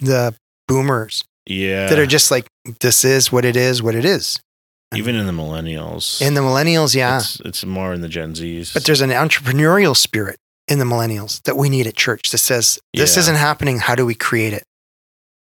the 0.00 0.34
boomers 0.66 1.22
yeah. 1.46 1.88
that 1.88 1.98
are 1.98 2.06
just 2.06 2.30
like 2.30 2.46
this 2.80 3.04
is 3.04 3.30
what 3.30 3.44
it 3.44 3.56
is 3.56 3.82
what 3.82 3.94
it 3.94 4.04
is 4.04 4.40
even 4.94 5.14
in 5.14 5.26
the 5.26 5.32
millennials 5.32 6.20
in 6.20 6.34
the 6.34 6.40
millennials 6.40 6.94
yeah 6.94 7.18
it's, 7.18 7.38
it's 7.40 7.64
more 7.64 7.92
in 7.92 8.00
the 8.00 8.08
gen 8.08 8.34
z's 8.34 8.72
but 8.74 8.84
there's 8.84 9.00
an 9.00 9.10
entrepreneurial 9.10 9.96
spirit 9.96 10.36
in 10.68 10.78
the 10.78 10.84
millennials 10.84 11.40
that 11.42 11.56
we 11.56 11.68
need 11.68 11.86
at 11.86 11.94
church 11.96 12.30
that 12.30 12.38
says 12.38 12.78
this 12.94 13.14
Yeah. 13.16 13.20
isn't 13.20 13.36
happening 13.36 13.78
how 13.78 13.94
do 13.94 14.04
we 14.04 14.14
create 14.14 14.52
it 14.52 14.64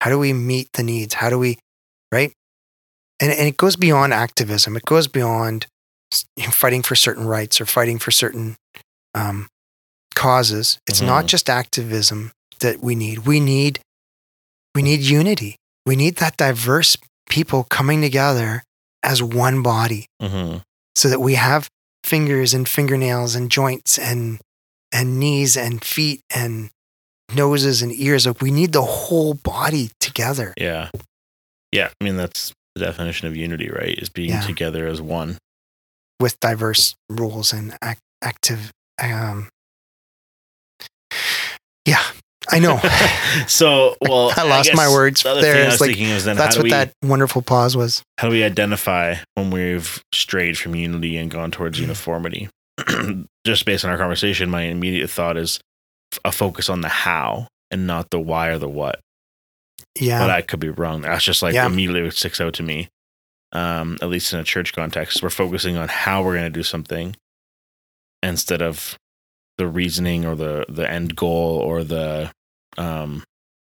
how 0.02 0.10
do 0.10 0.18
we 0.18 0.32
meet 0.32 0.68
the 0.74 0.82
needs 0.82 1.14
how 1.14 1.30
do 1.30 1.38
we 1.38 1.58
right 2.12 2.32
and, 3.20 3.32
and 3.32 3.48
it 3.48 3.56
goes 3.56 3.76
beyond 3.76 4.12
activism 4.12 4.76
it 4.76 4.84
goes 4.84 5.08
beyond 5.08 5.66
fighting 6.50 6.82
for 6.82 6.94
certain 6.94 7.26
rights 7.26 7.60
or 7.60 7.66
fighting 7.66 7.98
for 7.98 8.10
certain 8.10 8.56
um, 9.14 9.48
causes. 10.14 10.78
It's 10.88 11.00
not 11.02 11.24
Mhm. 11.24 11.28
just 11.28 11.50
activism 11.50 12.32
that 12.60 12.80
we 12.82 12.94
need. 12.94 13.20
We 13.26 13.40
need 13.40 13.80
we 14.74 14.82
need 14.82 15.00
unity. 15.00 15.56
We 15.84 15.96
need 15.96 16.16
that 16.16 16.36
diverse 16.36 16.96
people 17.28 17.64
coming 17.64 18.00
together 18.00 18.62
as 19.08 19.22
one 19.22 19.62
body 19.62 20.06
hmm 20.22 20.58
so 20.94 21.08
that 21.08 21.20
we 21.20 21.34
have 21.34 21.68
fingers 22.04 22.52
and 22.54 22.68
fingernails 22.68 23.34
and 23.34 23.50
joints 23.50 23.98
and 23.98 24.38
and 24.92 25.18
knees 25.20 25.56
and 25.56 25.84
feet 25.84 26.20
and 26.34 26.70
noses 27.34 27.82
and 27.82 27.92
ears. 27.92 28.26
Like 28.26 28.40
we 28.42 28.50
need 28.50 28.72
the 28.72 28.82
whole 28.82 29.34
body 29.34 29.90
together. 30.00 30.54
Yeah. 30.56 30.90
Yeah. 31.70 31.90
I 32.00 32.04
mean, 32.04 32.16
that's 32.16 32.52
the 32.74 32.80
definition 32.84 33.28
of 33.28 33.36
unity, 33.36 33.68
right? 33.70 33.96
Is 33.98 34.08
being 34.08 34.30
Yeah. 34.30 34.40
together 34.40 34.86
as 34.86 35.00
one. 35.00 35.38
with 36.20 36.40
diverse 36.40 36.94
rules 37.08 37.52
and 37.52 37.76
ac- 37.84 38.00
active. 38.22 38.72
Um, 39.00 39.48
yeah, 41.86 42.02
I 42.50 42.58
know. 42.60 42.78
so, 43.46 43.96
well, 44.00 44.32
I 44.36 44.42
lost 44.44 44.74
my 44.74 44.84
guess 44.86 44.92
words 44.94 45.22
The 45.22 45.34
there. 45.40 45.64
I 45.64 45.66
was 45.66 45.80
like, 45.80 45.88
thinking 45.90 46.08
is 46.08 46.24
then 46.24 46.36
That's 46.36 46.56
what 46.56 46.64
we 46.64 46.70
that 46.70 46.92
wonderful 47.02 47.42
pause 47.42 47.76
was. 47.76 48.02
how 48.18 48.28
do 48.28 48.32
we 48.32 48.42
identify 48.44 49.16
when 49.34 49.50
we've 49.50 50.02
strayed 50.14 50.56
from 50.58 50.74
unity 50.74 51.16
and 51.16 51.30
gone 51.30 51.50
towards 51.50 51.78
Mm. 51.78 51.82
uniformity? 51.82 52.48
Just 53.46 53.64
based 53.64 53.84
on 53.84 53.90
our 53.90 53.98
conversation, 53.98 54.50
my 54.50 54.62
immediate 54.62 55.10
thought 55.10 55.36
is 55.36 55.60
a 56.24 56.32
focus 56.32 56.68
on 56.70 56.80
the 56.80 56.88
how 56.88 57.48
and 57.70 57.86
not 57.86 58.10
the 58.10 58.20
why 58.20 58.48
or 58.48 58.58
the 58.58 58.68
what. 58.68 59.00
Yeah, 59.98 60.20
But 60.20 60.30
I 60.30 60.42
could 60.42 60.60
be 60.60 60.70
wrong. 60.70 61.02
That's 61.02 61.24
just 61.24 61.42
like 61.42 61.54
Yeah. 61.54 61.66
immediately 61.66 62.02
what 62.02 62.14
sticks 62.14 62.40
out 62.40 62.54
to 62.54 62.62
me. 62.62 62.88
Um, 63.52 63.98
at 64.02 64.08
least 64.08 64.32
in 64.32 64.38
a 64.38 64.44
church 64.44 64.72
context, 64.72 65.22
we're 65.22 65.30
focusing 65.30 65.76
on 65.76 65.88
how 65.88 66.22
we're 66.22 66.34
going 66.36 66.50
to 66.52 66.58
do 66.58 66.62
something 66.62 67.14
instead 68.22 68.62
of 68.62 68.96
the 69.56 69.66
reasoning 69.66 70.24
or 70.24 70.34
the 70.36 70.64
the 70.68 70.88
end 70.88 71.16
goal 71.16 71.58
or 71.58 71.82
the 71.82 72.30
um 72.78 73.22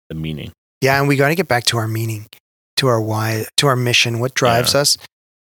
the 0.08 0.14
meaning. 0.14 0.52
yeah, 0.80 0.98
and 0.98 1.08
we 1.08 1.16
got 1.16 1.28
to 1.28 1.34
get 1.34 1.48
back 1.48 1.64
to 1.64 1.76
our 1.78 1.86
meaning, 1.88 2.26
to 2.78 2.86
our 2.88 3.00
why, 3.00 3.44
to 3.58 3.66
our 3.66 3.76
mission. 3.76 4.18
What 4.20 4.34
drives 4.34 4.74
us, 4.74 4.96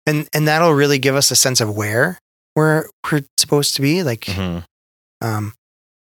and 0.06 0.28
and 0.34 0.46
that'll 0.46 0.74
really 0.74 0.98
give 0.98 1.14
us 1.16 1.30
a 1.30 1.36
sense 1.36 1.60
of 1.60 1.74
where 1.76 2.18
we're 2.56 2.86
we're 3.10 3.22
supposed 3.38 3.74
to 3.76 3.82
be. 3.82 4.02
Like, 4.02 4.22
Mhm. 4.26 4.64
um, 5.20 5.54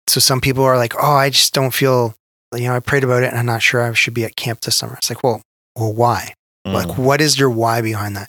so 0.06 0.20
some 0.20 0.40
people 0.40 0.64
are 0.64 0.76
like, 0.78 0.94
oh, 0.96 1.12
I 1.16 1.30
just 1.30 1.52
don't 1.54 1.72
feel. 1.74 2.14
You 2.54 2.64
know, 2.68 2.74
I 2.76 2.80
prayed 2.80 3.04
about 3.04 3.22
it, 3.22 3.30
and 3.30 3.38
I'm 3.38 3.46
not 3.46 3.62
sure 3.62 3.82
I 3.82 3.92
should 3.94 4.14
be 4.14 4.24
at 4.24 4.34
camp 4.36 4.60
this 4.62 4.74
summer. 4.76 4.94
It's 4.96 5.08
like, 5.10 5.22
well, 5.22 5.40
well, 5.76 5.92
why? 5.92 6.34
Like, 6.64 6.88
Mm. 6.88 6.98
what 6.98 7.20
is 7.20 7.38
your 7.38 7.48
why 7.50 7.80
behind 7.80 8.16
that? 8.16 8.28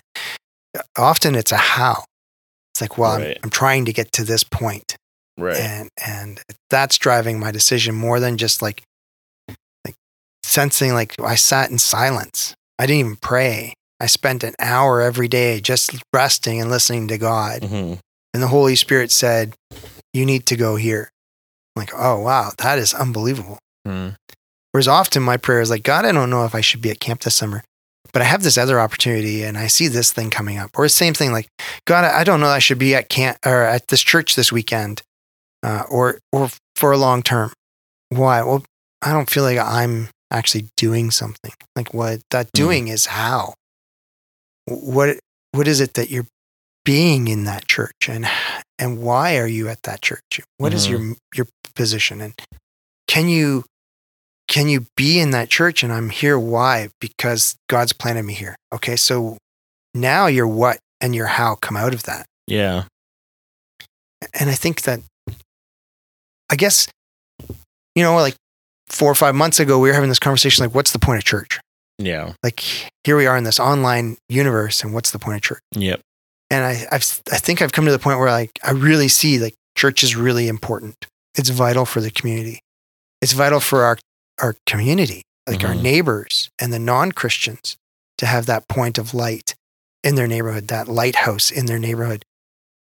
Often 0.97 1.35
it's 1.35 1.51
a 1.51 1.57
how. 1.57 2.05
It's 2.73 2.81
like, 2.81 2.97
well, 2.97 3.17
Right. 3.17 3.35
I'm, 3.37 3.45
I'm 3.45 3.49
trying 3.49 3.85
to 3.85 3.93
get 3.93 4.11
to 4.13 4.23
this 4.23 4.43
point, 4.43 4.95
right. 5.37 5.57
and 5.57 5.89
and 5.97 6.39
that's 6.69 6.97
driving 6.97 7.39
my 7.39 7.51
decision 7.51 7.95
more 7.95 8.19
than 8.19 8.37
just 8.37 8.61
like 8.61 8.77
like 8.77 8.83
sensing. 10.51 10.93
Like 10.93 11.15
I 11.21 11.35
sat 11.35 11.69
in 11.71 11.77
silence. 11.79 12.53
I 12.79 12.85
didn't 12.85 12.99
even 12.99 13.15
pray. 13.17 13.73
I 13.99 14.07
spent 14.07 14.43
an 14.43 14.55
hour 14.59 15.01
every 15.01 15.27
day 15.27 15.61
just 15.61 15.95
resting 16.13 16.59
and 16.59 16.69
listening 16.71 17.07
to 17.09 17.17
God, 17.17 17.61
Mhm. 17.61 17.99
and 18.33 18.43
the 18.43 18.47
Holy 18.47 18.75
Spirit 18.75 19.11
said, 19.11 19.53
"You 20.13 20.25
need 20.25 20.45
to 20.47 20.55
go 20.55 20.75
here." 20.75 21.09
I'm 21.75 21.81
like, 21.83 21.93
oh 21.95 22.19
wow, 22.19 22.51
that 22.57 22.79
is 22.79 22.93
unbelievable. 22.93 23.57
Mm. 23.87 24.15
Whereas 24.71 24.87
often 24.87 25.23
my 25.23 25.37
prayer 25.37 25.61
is 25.61 25.69
like, 25.69 25.83
God, 25.83 26.05
I 26.05 26.11
don't 26.11 26.29
know 26.29 26.45
if 26.45 26.53
I 26.55 26.61
should 26.61 26.81
be 26.81 26.91
at 26.91 26.99
camp 26.99 27.21
this 27.21 27.35
summer, 27.35 27.63
but 28.11 28.21
I 28.21 28.25
have 28.25 28.43
this 28.43 28.57
other 28.57 28.79
opportunity 28.79 29.43
and 29.43 29.57
I 29.57 29.67
see 29.67 29.87
this 29.87 30.11
thing 30.11 30.29
coming 30.29 30.57
up. 30.57 30.71
Or 30.77 30.85
the 30.85 30.89
same 30.89 31.13
thing 31.13 31.31
like, 31.31 31.47
God, 31.85 32.03
I 32.03 32.23
don't 32.25 32.39
know 32.41 32.47
I 32.49 32.59
should 32.59 32.79
be 32.79 32.93
at 32.95 33.07
camp 33.09 33.37
or 33.45 33.63
at 33.63 33.87
this 33.87 34.01
church 34.01 34.35
this 34.35 34.51
weekend, 34.51 35.01
uh, 35.63 35.83
or 35.89 36.19
or 36.33 36.49
for 36.75 36.91
a 36.91 36.97
long 36.97 37.21
term. 37.23 37.53
Why? 38.09 38.41
Well, 38.41 38.63
I 39.01 39.11
don't 39.13 39.29
feel 39.29 39.43
like 39.43 39.57
I'm 39.59 40.09
actually 40.31 40.69
doing 40.77 41.11
something. 41.11 41.51
Like 41.75 41.93
what 41.93 42.21
that 42.31 42.47
hmm. 42.47 42.57
doing 42.57 42.87
is 42.87 43.07
how. 43.07 43.53
What 44.65 45.19
what 45.51 45.67
is 45.67 45.81
it 45.81 45.93
that 45.95 46.09
you're 46.09 46.27
being 46.83 47.27
in 47.27 47.43
that 47.43 47.67
church 47.67 48.09
and 48.09 48.25
and 48.79 49.01
why 49.01 49.37
are 49.37 49.47
you 49.47 49.67
at 49.67 49.83
that 49.83 50.01
church? 50.01 50.41
What 50.57 50.73
is 50.73 50.87
your 50.87 50.99
mm-hmm. 50.99 51.13
your 51.35 51.47
position 51.75 52.21
and 52.21 52.33
can 53.07 53.27
you 53.27 53.65
can 54.47 54.67
you 54.67 54.85
be 54.97 55.19
in 55.19 55.31
that 55.31 55.49
church 55.49 55.83
and 55.83 55.93
I'm 55.93 56.09
here 56.09 56.39
why? 56.39 56.89
Because 56.99 57.55
God's 57.69 57.93
planted 57.93 58.23
me 58.23 58.33
here. 58.33 58.55
Okay, 58.73 58.95
so 58.95 59.37
now 59.93 60.27
your 60.27 60.47
what 60.47 60.79
and 60.99 61.13
your 61.13 61.27
how 61.27 61.55
come 61.55 61.77
out 61.77 61.93
of 61.93 62.03
that. 62.03 62.25
Yeah. 62.47 62.83
And 64.33 64.49
I 64.49 64.53
think 64.53 64.83
that 64.83 65.01
I 66.49 66.55
guess 66.55 66.87
you 67.95 68.03
know 68.03 68.15
like 68.15 68.35
4 68.91 69.11
or 69.11 69.15
5 69.15 69.33
months 69.35 69.59
ago 69.59 69.79
we 69.79 69.89
were 69.89 69.93
having 69.95 70.09
this 70.09 70.19
conversation 70.19 70.63
like 70.65 70.75
what's 70.75 70.91
the 70.91 70.99
point 70.99 71.17
of 71.17 71.23
church? 71.23 71.59
Yeah. 71.97 72.33
Like 72.43 72.61
here 73.03 73.15
we 73.17 73.25
are 73.27 73.37
in 73.37 73.43
this 73.43 73.59
online 73.59 74.17
universe 74.29 74.83
and 74.83 74.93
what's 74.93 75.11
the 75.11 75.19
point 75.19 75.37
of 75.37 75.41
church? 75.41 75.61
Yep. 75.75 76.01
and 76.49 76.65
I 76.65 76.85
I've, 76.91 77.21
I 77.31 77.37
think 77.37 77.61
I've 77.61 77.71
come 77.71 77.85
to 77.85 77.91
the 77.91 77.99
point 77.99 78.19
where 78.19 78.31
like 78.31 78.51
I 78.63 78.71
really 78.71 79.07
see 79.07 79.39
like 79.39 79.53
church 79.77 80.03
is 80.03 80.15
really 80.15 80.47
important. 80.47 80.95
It's 81.35 81.49
vital 81.49 81.85
for 81.85 82.01
the 82.01 82.11
community. 82.11 82.59
It's 83.21 83.33
vital 83.33 83.59
for 83.59 83.83
our 83.83 83.97
our 84.41 84.55
community, 84.65 85.21
like 85.47 85.63
our 85.63 85.75
Mhm. 85.75 85.81
neighbors 85.83 86.49
and 86.59 86.73
the 86.73 86.79
non 86.79 87.11
Christians, 87.11 87.77
to 88.17 88.25
have 88.25 88.45
that 88.47 88.67
point 88.67 88.97
of 88.97 89.13
light 89.13 89.53
in 90.03 90.15
their 90.15 90.27
neighborhood, 90.27 90.67
that 90.69 90.87
lighthouse 90.87 91.51
in 91.51 91.67
their 91.67 91.77
neighborhood. 91.79 92.23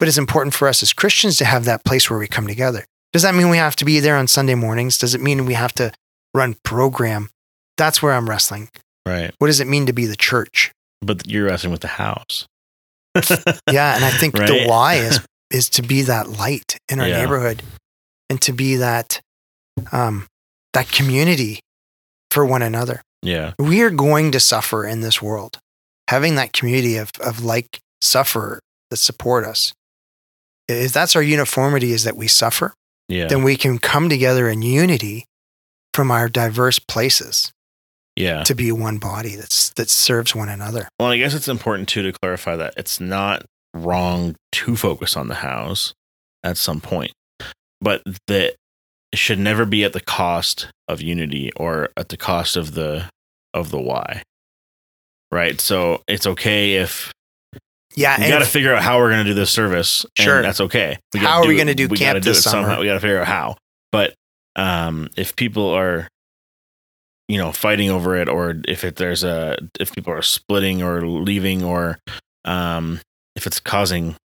But 0.00 0.08
it's 0.08 0.18
important 0.18 0.52
for 0.54 0.66
us 0.66 0.82
as 0.82 0.92
Christians 0.92 1.36
to 1.38 1.44
have 1.44 1.64
that 1.64 1.84
place 1.84 2.10
where 2.10 2.18
we 2.18 2.26
come 2.26 2.48
together. 2.48 2.84
Does 3.14 3.22
that 3.22 3.34
mean 3.34 3.48
we 3.48 3.56
have 3.56 3.76
to 3.76 3.84
be 3.86 4.00
there 4.00 4.16
on 4.16 4.26
Sunday 4.26 4.54
mornings? 4.56 4.98
Does 4.98 5.14
it 5.14 5.20
mean 5.22 5.46
we 5.46 5.54
have 5.54 5.72
to 5.74 5.92
run 6.34 6.56
program? 6.64 7.30
That's 7.78 8.02
where 8.02 8.12
I'm 8.12 8.28
wrestling. 8.28 8.68
Right. 9.06 9.32
What 9.38 9.46
does 9.46 9.60
it 9.60 9.68
mean 9.68 9.86
to 9.86 9.92
be 9.92 10.04
the 10.06 10.16
church? 10.16 10.72
But 11.00 11.26
you're 11.26 11.46
wrestling 11.46 11.70
with 11.72 11.80
the 11.82 11.88
house. 11.88 12.46
Yeah, 13.70 13.94
and 13.94 14.04
I 14.04 14.10
think 14.10 14.34
the 14.34 14.64
why 14.66 14.94
is 14.96 15.20
is 15.50 15.70
to 15.70 15.82
be 15.82 16.02
that 16.02 16.28
light 16.28 16.76
in 16.88 16.98
our 17.00 17.06
Yeah. 17.08 17.20
neighborhood 17.20 17.62
and 18.28 18.40
to 18.42 18.52
be 18.52 18.76
that 18.76 19.20
um 19.92 20.26
that 20.72 20.90
community 20.90 21.60
for 22.32 22.44
one 22.44 22.62
another. 22.62 23.00
Yeah. 23.22 23.52
We 23.58 23.82
are 23.82 23.90
going 23.90 24.32
to 24.32 24.40
suffer 24.40 24.84
in 24.84 25.00
this 25.02 25.22
world. 25.22 25.58
Having 26.10 26.34
that 26.34 26.52
community 26.52 26.96
of 26.96 27.10
of 27.20 27.44
like 27.44 27.78
sufferer 28.02 28.58
that 28.90 28.96
support 28.96 29.44
us. 29.46 29.72
If 30.66 30.92
that's 30.92 31.14
our 31.14 31.22
uniformity 31.22 31.92
is 31.92 32.02
that 32.04 32.16
we 32.16 32.26
suffer, 32.26 32.74
Yeah. 33.08 33.26
then 33.26 33.42
we 33.42 33.56
can 33.56 33.78
come 33.78 34.08
together 34.08 34.48
in 34.48 34.62
unity 34.62 35.26
from 35.92 36.10
our 36.10 36.28
diverse 36.28 36.78
places 36.78 37.52
yeah. 38.16 38.42
to 38.44 38.54
be 38.54 38.72
one 38.72 38.98
body 38.98 39.36
that's 39.36 39.70
that 39.70 39.90
serves 39.90 40.34
one 40.34 40.48
another. 40.48 40.88
Well, 40.98 41.10
I 41.10 41.18
guess 41.18 41.34
it's 41.34 41.48
important 41.48 41.88
too 41.88 42.02
to 42.02 42.12
clarify 42.12 42.56
that 42.56 42.74
it's 42.76 43.00
not 43.00 43.44
wrong 43.74 44.36
to 44.52 44.76
focus 44.76 45.16
on 45.16 45.28
the 45.28 45.34
house 45.34 45.94
at 46.42 46.56
some 46.56 46.80
point, 46.80 47.12
but 47.80 48.02
that 48.26 48.54
it 49.12 49.18
should 49.18 49.38
never 49.38 49.64
be 49.64 49.84
at 49.84 49.92
the 49.92 50.00
cost 50.00 50.68
of 50.88 51.00
unity 51.00 51.50
or 51.56 51.90
at 51.96 52.08
the 52.08 52.16
cost 52.16 52.56
of 52.56 52.74
the 52.74 53.08
of 53.52 53.70
the 53.70 53.80
why. 53.80 54.22
Right. 55.30 55.60
So 55.60 56.02
it's 56.06 56.26
okay 56.26 56.74
if 56.74 57.12
Yeah, 57.96 58.18
we 58.20 58.28
got 58.28 58.40
to 58.40 58.44
figure 58.44 58.74
out 58.74 58.82
how 58.82 58.98
we're 58.98 59.10
going 59.10 59.24
to 59.24 59.30
do 59.30 59.34
this 59.34 59.50
service. 59.50 60.04
and 60.18 60.24
Sure. 60.24 60.42
that's 60.42 60.60
okay. 60.60 60.98
We 61.12 61.20
How 61.20 61.42
are 61.42 61.46
we 61.46 61.54
it- 61.54 61.58
gonna 61.58 61.74
do 61.74 61.88
we 61.88 61.96
camp 61.98 62.22
do 62.22 62.28
this 62.30 62.38
it 62.38 62.42
summer? 62.42 62.62
somehow. 62.66 62.80
We 62.80 62.86
got 62.86 62.94
to 62.94 63.00
figure 63.00 63.20
out 63.20 63.26
how. 63.26 63.56
But 63.92 64.14
um, 64.56 65.08
if 65.16 65.36
people 65.36 65.68
are, 65.70 66.08
you 67.28 67.38
know, 67.38 67.52
fighting 67.52 67.90
over 67.90 68.16
it, 68.16 68.28
or 68.28 68.60
if 68.68 68.84
it, 68.84 68.96
there's 68.96 69.22
a, 69.24 69.56
if 69.80 69.92
people 69.94 70.12
are 70.12 70.22
splitting 70.22 70.82
or 70.82 71.06
leaving, 71.06 71.62
or 71.64 71.98
um, 72.44 73.00
if 73.36 73.46
it's 73.46 73.60
causing 73.60 74.16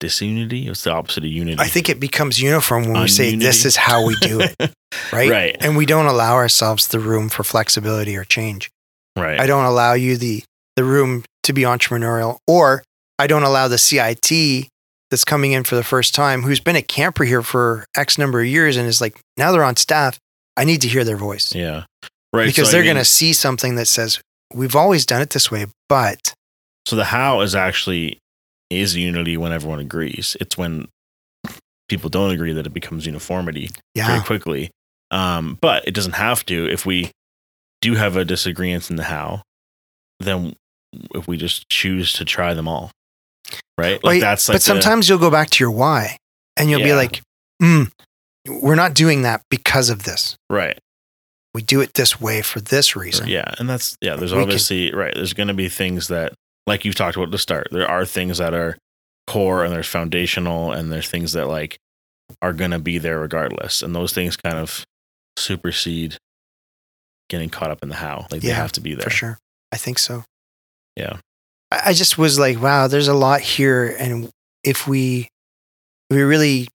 disunity, 0.00 0.68
it's 0.68 0.82
the 0.84 0.92
opposite 0.92 1.24
of 1.24 1.30
unity. 1.30 1.58
I 1.60 1.68
think 1.68 1.88
it 1.88 1.98
becomes 2.00 2.40
uniform 2.40 2.84
when 2.92 3.00
we 3.02 3.08
say 3.08 3.34
this 3.34 3.64
is 3.64 3.76
how 3.76 4.06
we 4.06 4.14
do 4.20 4.40
it, 4.40 4.54
right? 5.12 5.30
Right. 5.30 5.56
And 5.60 5.76
we 5.76 5.86
don't 5.86 6.06
allow 6.06 6.34
ourselves 6.34 6.88
the 6.88 6.98
room 7.00 7.28
for 7.28 7.42
flexibility 7.44 8.16
or 8.16 8.24
change. 8.24 8.70
right. 9.16 9.40
I 9.40 9.46
don't 9.46 9.64
allow 9.64 9.94
you 9.94 10.16
the 10.16 10.42
the 10.76 10.84
room 10.84 11.24
to 11.46 11.52
be 11.52 11.62
entrepreneurial, 11.62 12.38
or 12.46 12.82
I 13.18 13.26
don't 13.26 13.42
allow 13.42 13.68
the 13.68 13.78
CIT 13.78 14.68
that's 15.10 15.24
coming 15.24 15.52
in 15.52 15.64
for 15.64 15.76
the 15.76 15.84
first 15.84 16.14
time, 16.14 16.42
who's 16.42 16.60
been 16.60 16.76
a 16.76 16.82
camper 16.82 17.24
here 17.24 17.42
for 17.42 17.86
X 17.96 18.18
number 18.18 18.40
of 18.40 18.46
years, 18.46 18.76
and 18.76 18.86
is 18.86 19.00
like 19.00 19.18
now 19.36 19.52
they're 19.52 19.64
on 19.64 19.76
staff. 19.76 20.18
I 20.56 20.64
need 20.64 20.80
to 20.82 20.88
hear 20.88 21.04
their 21.04 21.16
voice 21.16 21.54
yeah. 21.54 21.84
Right. 22.32 22.46
because 22.46 22.68
so 22.68 22.72
they're 22.72 22.82
mean- 22.82 22.94
going 22.94 23.04
to 23.04 23.10
see 23.10 23.32
something 23.32 23.76
that 23.76 23.86
says 23.86 24.20
we've 24.54 24.76
always 24.76 25.06
done 25.06 25.22
it 25.22 25.30
this 25.30 25.50
way, 25.50 25.66
but 25.88 26.34
So 26.86 26.96
the 26.96 27.04
how 27.04 27.40
is 27.40 27.54
actually 27.54 28.18
is 28.70 28.96
unity 28.96 29.36
when 29.36 29.52
everyone 29.52 29.78
agrees. 29.78 30.36
It's 30.40 30.56
when 30.56 30.88
people 31.88 32.10
don't 32.10 32.32
agree 32.32 32.52
that 32.52 32.66
it 32.66 32.74
becomes 32.74 33.06
uniformity 33.06 33.70
yeah, 33.94 34.08
very 34.08 34.20
quickly. 34.20 34.70
Um, 35.10 35.58
but 35.60 35.86
it 35.86 35.94
doesn't 35.94 36.14
have 36.14 36.44
to. 36.46 36.68
If 36.68 36.84
we 36.84 37.10
do 37.80 37.94
have 37.94 38.16
a 38.16 38.24
disagreement 38.24 38.90
in 38.90 38.96
the 38.96 39.04
how, 39.04 39.42
then 40.18 40.56
if 41.14 41.26
we 41.28 41.36
just 41.36 41.68
choose 41.68 42.12
to 42.14 42.24
try 42.24 42.54
them 42.54 42.68
all. 42.68 42.90
right? 43.78 44.02
Like 44.02 44.20
that's 44.20 44.48
like 44.48 44.54
but 44.56 44.58
the- 44.62 44.64
sometimes 44.64 45.08
you'll 45.08 45.18
go 45.18 45.30
back 45.30 45.50
to 45.50 45.64
your 45.64 45.70
why 45.70 46.16
and 46.56 46.70
you'll 46.70 46.80
be 46.80 46.94
like, 46.94 47.22
mm, 47.62 47.90
we're 48.48 48.74
not 48.76 48.94
doing 48.94 49.22
that 49.22 49.42
because 49.50 49.90
of 49.90 50.04
this. 50.04 50.36
right. 50.50 50.78
We 51.54 51.62
do 51.62 51.80
it 51.80 51.94
this 51.94 52.20
way 52.20 52.42
for 52.42 52.60
this 52.60 52.94
reason. 52.94 53.28
Yeah, 53.28 53.50
and 53.58 53.66
that's 53.66 53.96
yeah. 54.02 54.14
There's 54.16 54.30
We 54.32 54.36
can- 54.36 54.42
obviously 54.42 54.92
right. 54.92 55.14
There's 55.14 55.32
going 55.32 55.48
to 55.48 55.54
be 55.54 55.70
things 55.70 56.08
that, 56.08 56.34
like 56.66 56.84
you've 56.84 56.94
talked 56.96 57.16
about 57.16 57.26
at 57.28 57.30
the 57.32 57.38
start, 57.38 57.68
there 57.70 57.88
are 57.88 58.04
things 58.04 58.36
that 58.36 58.52
are 58.52 58.76
core 59.26 59.64
and 59.64 59.72
there's 59.72 59.86
foundational, 59.88 60.72
and 60.72 60.92
there's 60.92 61.08
things 61.08 61.32
that 61.32 61.46
like 61.48 61.78
are 62.42 62.52
going 62.52 62.72
to 62.72 62.78
be 62.78 62.98
there 62.98 63.18
regardless, 63.18 63.80
and 63.80 63.94
those 63.96 64.12
things 64.12 64.36
kind 64.36 64.58
of 64.58 64.84
supersede 65.38 66.18
getting 67.30 67.48
caught 67.48 67.70
up 67.70 67.82
in 67.82 67.88
the 67.88 67.94
how. 67.96 68.26
Like 68.30 68.42
they 68.42 68.48
have 68.50 68.72
to 68.72 68.80
be 68.82 68.94
there 68.94 69.04
For 69.04 69.10
sure. 69.10 69.38
I 69.72 69.76
think 69.78 69.98
so. 69.98 70.24
Yeah. 70.96 71.18
I, 71.70 71.80
I 71.86 71.92
just 71.92 72.16
was 72.18 72.38
like, 72.38 72.60
wow, 72.60 72.86
there's 72.88 73.08
a 73.08 73.14
lot 73.14 73.40
here. 73.40 73.94
And 73.98 74.30
if 74.64 74.86
we, 74.88 75.28
we 76.10 76.22
really 76.22 76.68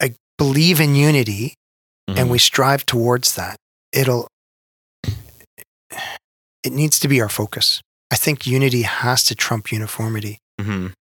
uh, 0.00 0.08
believe 0.36 0.80
in 0.80 0.94
unity 0.94 1.54
and 2.06 2.16
Mhm. 2.28 2.28
we 2.30 2.38
strive 2.38 2.86
towards 2.86 3.34
that, 3.34 3.56
it'll, 3.92 4.28
it 6.64 6.72
needs 6.72 6.98
to 7.00 7.08
be 7.08 7.20
our 7.20 7.28
focus. 7.28 7.80
I 8.10 8.16
think 8.16 8.46
unity 8.46 8.82
has 8.82 9.24
to 9.24 9.34
trump 9.34 9.70
uniformity. 9.72 10.38
Mhm. 10.60 10.92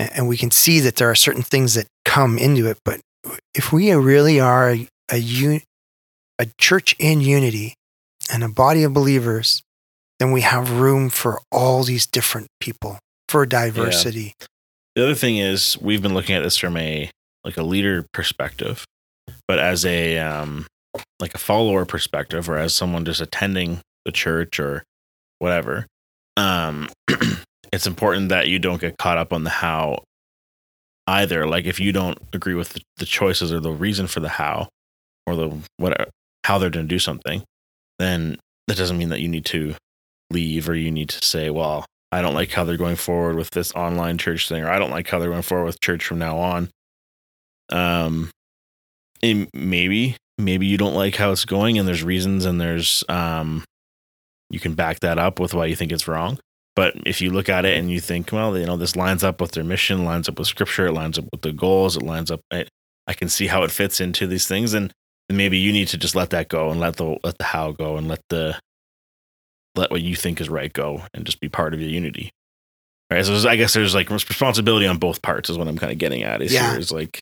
A- 0.00 0.16
And 0.16 0.28
we 0.28 0.36
can 0.36 0.50
see 0.50 0.80
that 0.80 0.96
there 0.96 1.10
are 1.10 1.14
certain 1.14 1.42
things 1.42 1.74
that 1.74 1.86
come 2.04 2.38
into 2.38 2.66
it. 2.66 2.78
But 2.84 3.00
if 3.54 3.72
we 3.72 3.92
really 3.92 4.40
are 4.40 4.70
a, 4.70 4.88
a, 5.10 5.18
un, 5.18 5.60
a 6.38 6.46
church 6.58 6.94
in 6.98 7.20
unity 7.20 7.74
and 8.32 8.42
a 8.44 8.48
body 8.48 8.82
of 8.84 8.92
believers, 8.92 9.62
then 10.22 10.30
we 10.30 10.42
have 10.42 10.70
room 10.78 11.10
for 11.10 11.40
all 11.50 11.82
these 11.82 12.06
different 12.06 12.46
people, 12.60 12.96
for 13.28 13.44
diversity. 13.44 14.34
The 14.94 15.02
other 15.02 15.16
thing 15.16 15.36
is 15.36 15.76
we've 15.80 16.00
been 16.00 16.14
looking 16.14 16.36
at 16.36 16.44
this 16.44 16.56
from 16.56 16.76
a 16.76 17.10
like 17.42 17.56
a 17.56 17.64
leader 17.64 18.06
perspective, 18.12 18.84
but 19.48 19.58
as 19.58 19.84
a 19.84 20.18
um 20.18 20.68
like 21.18 21.34
a 21.34 21.38
follower 21.38 21.84
perspective 21.84 22.48
or 22.48 22.56
as 22.56 22.72
someone 22.72 23.04
just 23.04 23.20
attending 23.20 23.80
the 24.04 24.12
church 24.12 24.60
or 24.60 24.84
whatever, 25.40 25.88
um 26.36 26.88
it's 27.72 27.88
important 27.88 28.28
that 28.28 28.46
you 28.46 28.60
don't 28.60 28.80
get 28.80 28.98
caught 28.98 29.18
up 29.18 29.32
on 29.32 29.42
the 29.42 29.50
how 29.50 30.04
either. 31.08 31.48
Like 31.48 31.64
if 31.64 31.80
you 31.80 31.90
don't 31.90 32.16
agree 32.32 32.54
with 32.54 32.74
the, 32.74 32.82
the 32.98 33.06
choices 33.06 33.52
or 33.52 33.58
the 33.58 33.72
reason 33.72 34.06
for 34.06 34.20
the 34.20 34.28
how 34.28 34.68
or 35.26 35.34
the 35.34 35.58
what 35.78 36.10
how 36.44 36.58
they're 36.58 36.70
going 36.70 36.86
to 36.86 36.94
do 36.94 37.00
something, 37.00 37.42
then 37.98 38.38
that 38.68 38.76
doesn't 38.76 38.98
mean 38.98 39.08
that 39.08 39.20
you 39.20 39.26
need 39.26 39.46
to 39.46 39.74
leave 40.32 40.68
or 40.68 40.74
you 40.74 40.90
need 40.90 41.10
to 41.10 41.24
say, 41.24 41.50
well, 41.50 41.86
I 42.10 42.20
don't 42.20 42.34
like 42.34 42.50
how 42.50 42.64
they're 42.64 42.76
going 42.76 42.96
forward 42.96 43.36
with 43.36 43.50
this 43.50 43.72
online 43.72 44.18
church 44.18 44.48
thing, 44.48 44.62
or 44.62 44.70
I 44.70 44.78
don't 44.78 44.90
like 44.90 45.08
how 45.08 45.18
they're 45.18 45.30
going 45.30 45.42
forward 45.42 45.64
with 45.64 45.80
church 45.80 46.04
from 46.04 46.18
now 46.18 46.36
on. 46.38 46.70
Um, 47.70 48.30
and 49.22 49.48
maybe, 49.54 50.16
maybe 50.36 50.66
you 50.66 50.76
don't 50.76 50.94
like 50.94 51.16
how 51.16 51.32
it's 51.32 51.46
going, 51.46 51.78
and 51.78 51.88
there's 51.88 52.02
reasons, 52.02 52.44
and 52.44 52.60
there's 52.60 53.02
um, 53.08 53.64
you 54.50 54.60
can 54.60 54.74
back 54.74 55.00
that 55.00 55.18
up 55.18 55.40
with 55.40 55.54
why 55.54 55.66
you 55.66 55.74
think 55.74 55.90
it's 55.90 56.06
wrong. 56.06 56.38
But 56.76 56.94
if 57.06 57.20
you 57.20 57.30
look 57.30 57.48
at 57.48 57.64
it 57.64 57.78
and 57.78 57.90
you 57.90 58.00
think, 58.00 58.30
well, 58.32 58.56
you 58.56 58.66
know, 58.66 58.76
this 58.76 58.96
lines 58.96 59.24
up 59.24 59.40
with 59.40 59.52
their 59.52 59.64
mission, 59.64 60.04
lines 60.04 60.28
up 60.28 60.38
with 60.38 60.48
scripture, 60.48 60.86
it 60.86 60.92
lines 60.92 61.18
up 61.18 61.26
with 61.32 61.42
the 61.42 61.52
goals, 61.52 61.96
it 61.96 62.02
lines 62.02 62.30
up. 62.30 62.40
I, 62.50 62.66
I 63.06 63.14
can 63.14 63.28
see 63.28 63.46
how 63.46 63.62
it 63.62 63.70
fits 63.70 64.00
into 64.00 64.26
these 64.26 64.46
things, 64.46 64.74
and 64.74 64.92
maybe 65.30 65.58
you 65.58 65.72
need 65.72 65.88
to 65.88 65.98
just 65.98 66.14
let 66.14 66.30
that 66.30 66.48
go 66.48 66.70
and 66.70 66.78
let 66.78 66.96
the 66.96 67.18
let 67.24 67.38
the 67.38 67.44
how 67.44 67.72
go 67.72 67.96
and 67.96 68.06
let 68.06 68.20
the 68.28 68.58
let 69.74 69.90
what 69.90 70.02
you 70.02 70.14
think 70.16 70.40
is 70.40 70.48
right 70.48 70.72
go 70.72 71.02
and 71.14 71.24
just 71.24 71.40
be 71.40 71.48
part 71.48 71.74
of 71.74 71.80
your 71.80 71.88
unity. 71.90 72.30
Right. 73.10 73.24
So 73.24 73.48
I 73.48 73.56
guess 73.56 73.74
there's 73.74 73.94
like 73.94 74.08
responsibility 74.10 74.86
on 74.86 74.96
both 74.98 75.20
parts 75.22 75.50
is 75.50 75.58
what 75.58 75.68
I'm 75.68 75.76
kind 75.78 75.92
of 75.92 75.98
getting 75.98 76.22
at. 76.22 76.40
Is 76.42 76.52
Yeah. 76.52 76.70
here 76.70 76.80
is 76.80 76.90
like 76.92 77.20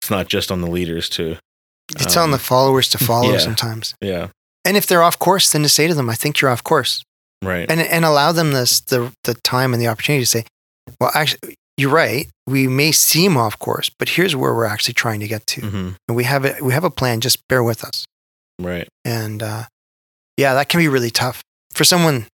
it's 0.00 0.10
not 0.10 0.28
just 0.28 0.50
on 0.50 0.60
the 0.60 0.70
leaders 0.70 1.08
to 1.10 1.36
It's 1.98 2.16
on 2.16 2.24
Um, 2.24 2.30
the 2.30 2.38
followers 2.38 2.88
to 2.90 2.98
follow 3.04 3.32
yeah. 3.32 3.38
sometimes. 3.38 3.94
yeah 4.00 4.28
And 4.64 4.76
if 4.76 4.86
they're 4.86 5.02
off 5.02 5.18
course, 5.18 5.50
then 5.50 5.62
to 5.62 5.68
say 5.68 5.86
to 5.86 5.94
them, 5.94 6.08
I 6.10 6.14
think 6.14 6.40
you're 6.40 6.50
off 6.50 6.62
course. 6.64 7.02
right 7.42 7.70
And, 7.70 7.80
and 7.80 8.04
allow 8.04 8.32
them 8.32 8.52
this, 8.52 8.80
the, 8.80 9.12
the 9.24 9.34
time 9.34 9.72
and 9.74 9.82
the 9.82 9.88
opportunity 9.88 10.22
to 10.22 10.26
say, 10.30 10.44
well, 11.00 11.10
actually, 11.14 11.54
you're 11.76 11.90
right. 11.92 12.28
We 12.46 12.66
may 12.68 12.92
seem 12.92 13.36
off 13.36 13.58
course, 13.58 13.90
but 13.98 14.08
here's 14.10 14.34
where 14.34 14.54
we're 14.54 14.64
actually 14.66 14.94
trying 14.94 15.20
to 15.20 15.28
get 15.28 15.46
to. 15.48 15.60
hmm 15.60 15.88
And 16.08 16.16
we 16.16 16.24
have 16.24 16.44
a, 16.44 16.56
we 16.62 16.72
have 16.72 16.84
a 16.84 16.90
plan. 16.90 17.20
Just 17.20 17.38
bear 17.48 17.62
with 17.62 17.84
us. 17.84 18.04
right 18.58 18.88
And 19.04 19.42
uh, 19.42 19.64
yeah, 20.36 20.54
that 20.54 20.68
can 20.70 20.78
be 20.80 20.88
really 20.88 21.10
tough 21.10 21.42
for 21.78 21.84
someone 21.84 22.26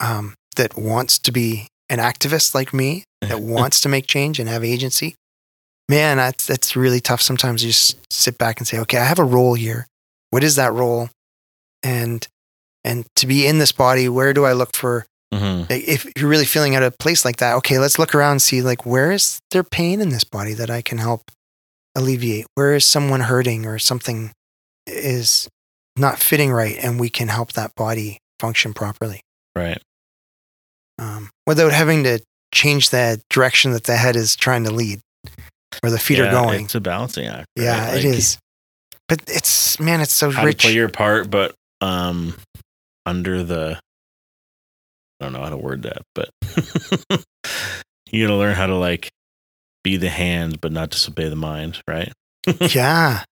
um, 0.00 0.34
that 0.56 0.76
wants 0.76 1.18
to 1.18 1.32
be 1.32 1.66
an 1.88 1.98
activist 1.98 2.54
like 2.54 2.74
me, 2.74 3.04
that 3.22 3.40
wants 3.40 3.80
to 3.80 3.88
make 3.88 4.06
change 4.06 4.38
and 4.38 4.48
have 4.48 4.62
agency. 4.62 5.14
Man, 5.88 6.18
that's 6.18 6.46
that's 6.46 6.76
really 6.76 7.00
tough. 7.00 7.22
Sometimes 7.22 7.64
you 7.64 7.70
just 7.70 7.96
sit 8.12 8.38
back 8.38 8.58
and 8.58 8.66
say, 8.68 8.78
"Okay, 8.80 8.98
I 8.98 9.04
have 9.04 9.18
a 9.18 9.24
role 9.24 9.54
here. 9.54 9.86
What 10.30 10.44
is 10.44 10.56
that 10.56 10.72
role?" 10.72 11.08
And 11.82 12.26
and 12.84 13.06
to 13.16 13.26
be 13.26 13.46
in 13.46 13.58
this 13.58 13.72
body, 13.72 14.08
where 14.08 14.34
do 14.34 14.44
I 14.44 14.52
look 14.52 14.76
for? 14.76 15.06
hmm 15.32 15.62
If 15.70 16.06
you're 16.16 16.28
really 16.28 16.44
feeling 16.44 16.76
out 16.76 16.82
of 16.82 16.98
place 16.98 17.24
like 17.24 17.36
that, 17.36 17.54
okay, 17.56 17.78
let's 17.78 17.98
look 17.98 18.14
around 18.14 18.32
and 18.32 18.42
see 18.42 18.62
like 18.62 18.84
where 18.84 19.10
is 19.12 19.38
there 19.52 19.64
pain 19.64 20.00
in 20.00 20.10
this 20.10 20.24
body 20.24 20.54
that 20.54 20.70
I 20.70 20.82
can 20.82 20.98
help 20.98 21.30
alleviate? 21.94 22.46
Where 22.54 22.74
is 22.74 22.84
someone 22.84 23.20
hurting 23.20 23.64
or 23.64 23.78
something 23.78 24.32
is 24.86 25.48
not 25.96 26.18
fitting 26.18 26.52
right, 26.52 26.76
and 26.82 27.00
we 27.00 27.08
can 27.08 27.28
help 27.28 27.52
that 27.52 27.74
body 27.76 28.18
function 28.40 28.74
properly 28.74 29.20
right 29.54 29.80
um, 30.98 31.30
without 31.46 31.72
having 31.72 32.04
to 32.04 32.20
change 32.52 32.90
the 32.90 33.20
direction 33.30 33.72
that 33.72 33.84
the 33.84 33.96
head 33.96 34.16
is 34.16 34.34
trying 34.36 34.64
to 34.64 34.70
lead, 34.70 35.00
where 35.80 35.90
the 35.92 35.98
feet 35.98 36.18
Yeah, 36.18 36.28
are 36.28 36.30
going. 36.30 36.64
It's 36.64 36.74
a 36.74 36.80
balancing 36.80 37.26
act. 37.26 37.46
right? 37.56 37.64
Yeah, 37.64 37.88
Like, 37.88 37.98
it 37.98 38.04
is. 38.06 38.38
But 39.08 39.22
it's 39.28 39.78
man, 39.78 40.00
it's 40.00 40.12
so 40.12 40.30
rich. 40.30 40.58
to 40.62 40.66
play 40.68 40.74
your 40.74 40.88
part, 40.88 41.30
but 41.30 41.54
um, 41.80 42.34
under 43.04 43.42
the 43.44 43.78
I 45.20 45.24
don't 45.24 45.32
know 45.32 45.40
how 45.42 45.50
to 45.50 45.56
word 45.56 45.82
that, 45.82 46.02
but 46.14 46.30
you 48.10 48.26
gotta 48.26 48.36
learn 48.38 48.54
how 48.54 48.66
to 48.66 48.74
like 48.76 49.08
be 49.84 49.96
the 49.96 50.08
hand, 50.10 50.60
but 50.60 50.72
not 50.72 50.90
disobey 50.90 51.28
the 51.28 51.36
mind, 51.36 51.80
right? 51.88 52.12
yeah, 52.60 53.22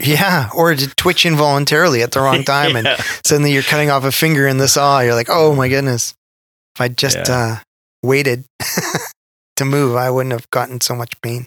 yeah. 0.00 0.48
Or 0.54 0.74
to 0.74 0.94
twitch 0.96 1.24
involuntarily 1.26 2.02
at 2.02 2.12
the 2.12 2.20
wrong 2.20 2.44
time, 2.54 2.76
and 2.76 2.88
suddenly 3.24 3.52
you're 3.52 3.62
cutting 3.62 3.90
off 3.90 4.04
a 4.04 4.12
finger 4.12 4.46
in 4.46 4.58
the 4.58 4.68
saw. 4.68 5.00
You're 5.00 5.14
like, 5.14 5.28
oh 5.30 5.54
my 5.54 5.68
goodness! 5.68 6.14
If 6.76 6.80
I 6.80 6.88
just 6.88 7.18
uh, 7.28 7.56
waited 8.02 8.44
to 9.56 9.64
move, 9.64 9.96
I 9.96 10.10
wouldn't 10.10 10.32
have 10.32 10.48
gotten 10.50 10.80
so 10.80 10.94
much 10.94 11.12
pain. 11.22 11.46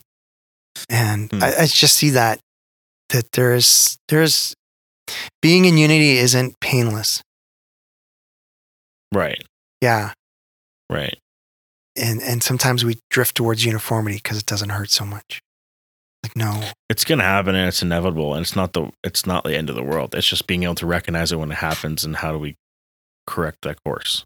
And 0.89 1.31
Hmm. 1.31 1.43
I, 1.43 1.53
I 1.61 1.65
just 1.65 1.95
see 1.95 2.11
that 2.11 2.39
that 3.09 3.31
there's 3.33 3.97
there's 4.09 4.53
being 5.41 5.65
in 5.65 5.77
unity 5.77 6.17
isn't 6.17 6.59
painless. 6.61 7.21
right, 9.13 9.43
Yeah, 9.81 10.13
right. 10.89 11.17
and 11.97 12.21
and 12.21 12.41
sometimes 12.41 12.85
we 12.85 12.97
drift 13.09 13.35
towards 13.35 13.65
uniformity 13.65 14.15
because 14.17 14.37
it 14.37 14.45
doesn't 14.45 14.69
hurt 14.69 14.89
so 14.91 15.05
much. 15.05 15.41
Like 16.23 16.35
no, 16.35 16.69
It's 16.89 17.03
gonna 17.03 17.23
happen, 17.23 17.55
and 17.55 17.67
it's 17.67 17.81
inevitable, 17.81 18.33
and 18.35 18.43
it's 18.43 18.55
not 18.55 18.73
the 18.73 18.91
it's 19.03 19.25
not 19.25 19.43
the 19.43 19.57
end 19.57 19.69
of 19.69 19.75
the 19.75 19.83
world. 19.83 20.13
It's 20.13 20.27
just 20.27 20.45
being 20.47 20.63
able 20.63 20.75
to 20.75 20.85
recognize 20.85 21.31
it 21.31 21.37
when 21.39 21.51
it 21.51 21.57
happens, 21.57 22.03
and 22.03 22.15
how 22.17 22.31
do 22.31 22.37
we 22.37 22.55
correct 23.25 23.59
that 23.63 23.83
course? 23.83 24.23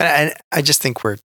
I, 0.00 0.04
I 0.04 0.34
I 0.52 0.62
just 0.62 0.82
think 0.82 1.04
we're 1.04 1.16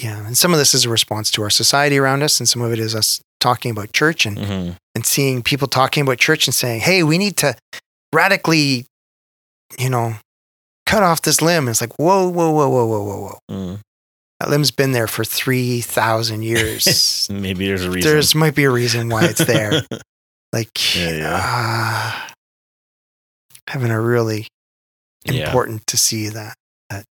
yeah, 0.00 0.26
and 0.26 0.36
some 0.38 0.52
of 0.52 0.58
this 0.58 0.74
is 0.74 0.84
a 0.84 0.88
response 0.88 1.30
to 1.32 1.42
our 1.42 1.50
society 1.50 1.98
around 1.98 2.22
us, 2.22 2.40
and 2.40 2.48
some 2.48 2.62
of 2.62 2.72
it 2.72 2.78
is 2.78 2.94
us 2.94 3.20
talking 3.40 3.70
about 3.70 3.92
church 3.92 4.24
and 4.26 4.38
Mm-hmm. 4.38 4.70
and 4.94 5.04
seeing 5.06 5.42
people 5.42 5.68
talking 5.68 6.02
about 6.02 6.18
church 6.18 6.46
and 6.46 6.54
saying, 6.54 6.80
"Hey, 6.80 7.02
we 7.02 7.18
need 7.18 7.36
to 7.38 7.56
radically, 8.12 8.86
you 9.78 9.90
know, 9.90 10.14
cut 10.86 11.02
off 11.02 11.22
this 11.22 11.42
limb." 11.42 11.64
And 11.64 11.70
it's 11.70 11.80
like, 11.80 11.94
whoa, 11.98 12.28
whoa, 12.28 12.50
whoa, 12.52 12.68
whoa, 12.68 12.86
whoa, 12.86 13.02
whoa, 13.04 13.20
whoa. 13.20 13.38
Mm. 13.50 13.80
That 14.44 14.50
limb's 14.50 14.70
been 14.70 14.92
there 14.92 15.06
for 15.06 15.24
three 15.24 15.80
thousand 15.80 16.42
years. 16.42 17.28
Maybe 17.32 17.66
there's 17.66 17.82
a 17.82 17.90
reason. 17.90 18.10
There's 18.12 18.34
might 18.34 18.54
be 18.54 18.64
a 18.64 18.70
reason 18.70 19.08
why 19.08 19.24
it's 19.24 19.42
there. 19.42 19.80
like, 20.52 20.94
Yeah, 20.94 21.10
yeah. 21.12 21.40
ah, 21.42 22.32
having 23.70 23.90
a 23.90 23.98
really 23.98 24.46
Yeah. 25.24 25.46
important 25.46 25.86
to 25.86 25.96
see 25.96 26.28
that 26.28 26.56
that 26.90 27.06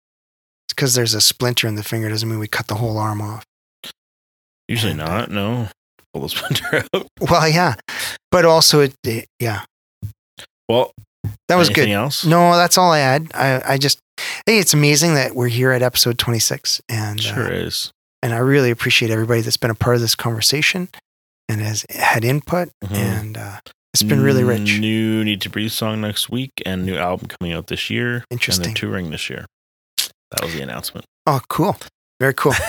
because 0.68 0.94
there's 0.94 1.14
a 1.14 1.22
splinter 1.22 1.70
in 1.70 1.76
the 1.76 1.84
finger 1.84 2.10
doesn't 2.10 2.28
mean 2.28 2.38
we 2.38 2.50
cut 2.50 2.68
the 2.68 2.76
whole 2.76 2.98
arm 2.98 3.22
off. 3.22 3.46
Usually 4.68 4.92
And, 4.92 5.02
uh, 5.02 5.06
not. 5.06 5.32
No, 5.32 5.70
pull 6.14 6.24
the 6.24 6.30
splinter 6.36 6.84
out. 6.94 7.08
Well, 7.22 7.48
yeah, 7.48 7.76
but 8.30 8.44
also 8.44 8.82
it, 8.82 8.94
it 9.06 9.28
yeah, 9.40 9.64
Well, 10.68 10.92
that 11.48 11.56
was 11.56 11.70
anything 11.70 11.90
good. 11.90 11.94
else? 11.96 12.26
No, 12.26 12.56
that's 12.56 12.78
all 12.78 12.92
I 12.92 13.00
had. 13.00 13.32
I 13.34 13.62
I 13.74 13.78
just 13.78 14.00
hey, 14.46 14.60
it's 14.60 14.74
amazing 14.74 15.16
that 15.16 15.36
we're 15.36 15.48
here 15.48 15.72
at 15.72 15.82
episode 15.82 16.18
26, 16.18 16.82
and 16.90 17.20
uh, 17.20 17.24
sure 17.24 17.52
is. 17.52 17.92
and 18.22 18.34
I 18.34 18.38
really 18.38 18.72
appreciate 18.72 19.12
everybody 19.12 19.42
that's 19.42 19.58
been 19.58 19.72
a 19.72 19.76
part 19.76 19.96
of 19.96 20.02
this 20.02 20.16
conversation 20.16 20.90
and 21.50 21.62
has 21.62 21.86
had 21.90 22.24
input, 22.24 22.70
Mhm. 22.84 22.96
and 22.96 23.38
uh, 23.38 23.60
it's 23.94 24.04
been 24.04 24.22
really 24.22 24.44
rich. 24.44 24.80
New 24.80 25.24
Need 25.24 25.42
to 25.42 25.50
Breathe 25.50 25.72
song 25.72 26.02
next 26.02 26.30
week, 26.30 26.52
and 26.66 26.86
new 26.86 26.96
album 26.96 27.28
coming 27.28 27.54
out 27.54 27.68
this 27.68 27.90
year. 27.90 28.24
Interesting. 28.30 28.66
And 28.68 28.76
they're 28.76 28.80
touring 28.82 29.12
this 29.12 29.30
year. 29.30 29.46
That 30.32 30.44
was 30.44 30.54
the 30.54 30.62
announcement. 30.62 31.06
Oh, 31.28 31.42
cool. 31.50 31.76
Very 32.20 32.34
cool. 32.34 32.54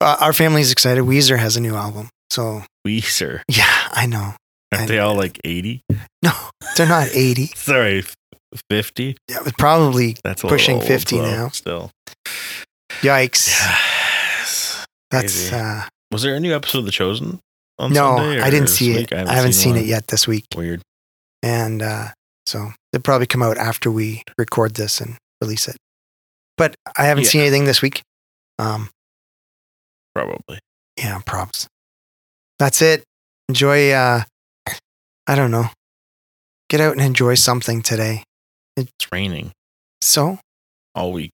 Uh, 0.00 0.16
our 0.20 0.32
family's 0.32 0.70
excited. 0.70 1.02
Weezer 1.02 1.38
has 1.38 1.56
a 1.56 1.60
new 1.60 1.74
album. 1.74 2.08
So, 2.30 2.62
Weezer. 2.86 3.40
yeah, 3.48 3.88
I 3.90 4.06
know. 4.06 4.34
Aren't 4.74 4.88
they 4.88 4.98
all 4.98 5.14
like 5.14 5.38
80? 5.44 5.82
No, 6.22 6.32
they're 6.76 6.88
not 6.88 7.08
80. 7.12 7.46
Sorry, 7.54 8.02
50? 8.70 9.16
Yeah, 9.28 9.38
probably 9.56 10.16
That's 10.24 10.42
Pushing 10.42 10.78
little 10.78 10.92
old, 10.92 11.00
50 11.00 11.16
though, 11.16 11.22
now. 11.30 11.48
Still. 11.50 11.90
yikes. 13.02 13.46
Yes. 13.48 14.84
That's 15.10 15.48
crazy. 15.50 15.54
uh 15.56 15.82
Was 16.10 16.22
there 16.22 16.34
a 16.34 16.40
new 16.40 16.54
episode 16.54 16.80
of 16.80 16.84
The 16.86 16.90
Chosen 16.90 17.38
on 17.78 17.92
no, 17.92 18.16
Sunday? 18.16 18.40
I 18.40 18.50
didn't 18.50 18.68
see 18.68 18.94
week? 18.96 19.12
it. 19.12 19.28
I 19.28 19.32
haven't 19.32 19.52
seen, 19.52 19.74
one. 19.74 19.82
it 19.84 19.86
yet 19.86 20.08
this 20.08 20.26
week. 20.26 20.44
Weird. 20.56 20.82
And 21.42 21.82
uh 21.82 22.08
so 22.46 22.72
they'll 22.92 23.00
probably 23.02 23.26
come 23.26 23.42
out 23.44 23.58
after 23.58 23.90
we 23.92 24.22
record 24.38 24.74
this 24.74 25.00
and 25.00 25.16
release 25.40 25.68
it. 25.68 25.76
But 26.56 26.74
I 26.96 27.04
haven't 27.04 27.24
Yeah. 27.24 27.30
seen 27.30 27.40
anything 27.42 27.64
this 27.66 27.80
week. 27.80 28.02
Um 28.58 28.90
Probably. 30.14 30.58
yeah, 30.96 31.20
props. 31.24 31.68
That's 32.58 32.82
it. 32.82 33.04
Enjoy 33.48 33.90
uh 33.92 34.22
I 35.28 35.34
don't 35.36 35.50
know. 35.50 35.66
Get 36.70 36.80
out 36.80 36.92
and 36.92 37.00
enjoy 37.00 37.34
something 37.34 37.82
today. 37.82 38.24
It's 38.76 38.90
raining 39.12 39.52
So, 40.02 40.38
all 40.94 41.12
week. 41.12 41.30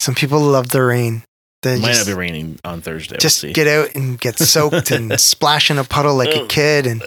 some 0.00 0.14
people 0.14 0.40
love 0.40 0.68
the 0.70 0.82
rain. 0.82 1.24
They 1.62 1.76
It 1.76 1.80
might 1.80 1.88
just, 1.94 2.06
not 2.06 2.12
be 2.14 2.18
raining 2.18 2.58
on 2.62 2.82
Thursday. 2.82 3.16
just 3.16 3.42
we'll 3.42 3.48
see. 3.50 3.52
get 3.54 3.66
out 3.66 3.94
and 3.94 4.20
get 4.20 4.38
soaked 4.38 4.90
and 4.90 5.18
splash 5.20 5.70
in 5.70 5.78
a 5.78 5.84
puddle 5.84 6.14
like 6.14 6.28
a 6.34 6.42
Ugh. 6.42 6.48
kid 6.48 6.86
and 6.86 7.02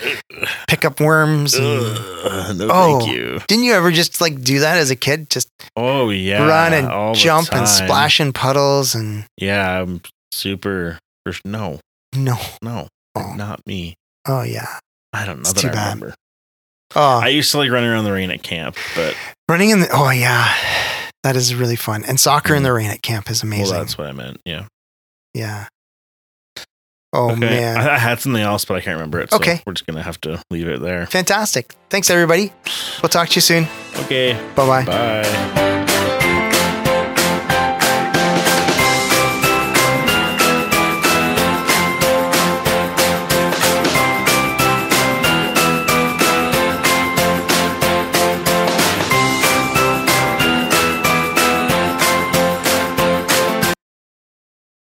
pick 0.67 0.83
up 0.83 0.99
worms. 0.99 1.53
And, 1.53 1.65
Ugh, 1.67 2.57
no, 2.57 2.67
Oh. 2.71 2.99
thank 2.99 3.11
you. 3.11 3.39
didn't 3.47 3.65
you 3.65 3.73
ever 3.73 3.91
just 3.91 4.19
like 4.19 4.41
do 4.41 4.59
that 4.61 4.77
as 4.79 4.89
a 4.89 4.95
kid? 4.95 5.29
Just 5.29 5.47
Oh 5.75 6.09
yeah, 6.09 6.41
run 6.47 6.73
all 6.89 7.09
and 7.09 7.15
the 7.15 7.19
jump 7.19 7.49
and 7.51 7.67
time. 7.67 7.85
splash 7.85 8.19
in 8.19 8.33
puddles 8.33 8.95
and 8.95 9.25
Yeah, 9.37 9.81
I'm 9.81 10.01
super. 10.31 10.97
No, 11.45 11.79
no. 12.15 12.37
no, 12.63 12.87
Oh, 13.15 13.33
not 13.35 13.61
me. 13.67 13.93
oh 14.27 14.41
yeah. 14.41 14.79
I 15.13 15.25
don't 15.25 15.37
know 15.43 15.49
It's 15.49 15.61
that 15.61 15.71
I 15.71 15.73
bad. 15.73 15.93
remember. 15.95 16.15
Oh, 16.95 17.19
I 17.19 17.27
used 17.29 17.51
to 17.51 17.57
like 17.57 17.69
running 17.71 17.89
around 17.89 18.05
the 18.05 18.11
rain 18.13 18.31
at 18.31 18.43
camp, 18.43 18.75
but 18.95 19.15
running 19.49 19.69
in 19.71 19.81
the 19.81 19.89
oh 19.91 20.09
yeah. 20.09 20.53
That 21.23 21.35
is 21.35 21.53
really 21.55 21.75
fun. 21.75 22.03
And 22.05 22.19
soccer 22.19 22.53
in 22.55 22.61
Mhm. 22.61 22.65
the 22.65 22.73
rain 22.73 22.89
at 22.91 23.01
camp 23.01 23.29
is 23.29 23.43
amazing. 23.43 23.73
well, 23.75 23.79
that's 23.83 23.97
what 23.97 24.07
I 24.07 24.11
meant. 24.13 24.39
Yeah. 24.45 24.65
yeah. 25.33 25.67
Oh 27.13 27.31
okay. 27.31 27.39
man. 27.39 27.77
I, 27.77 27.95
I 27.95 27.97
had 27.97 28.19
something 28.19 28.41
else, 28.41 28.63
but 28.65 28.75
I 28.75 28.81
can't 28.81 28.95
remember 28.95 29.19
it. 29.19 29.31
So 29.31 29.37
Okay. 29.37 29.61
we're 29.65 29.73
just 29.73 29.85
gonna 29.87 30.03
have 30.03 30.19
to 30.21 30.41
leave 30.51 30.67
it 30.67 30.81
there. 30.81 31.05
Fantastic. 31.07 31.73
Thanks 31.89 32.09
everybody. 32.09 32.53
We'll 33.01 33.09
talk 33.09 33.29
to 33.29 33.35
you 33.35 33.41
soon. 33.41 33.67
Okay. 34.05 34.33
Bye 34.55 34.67
bye. 34.67 34.85
Bye. 34.85 35.83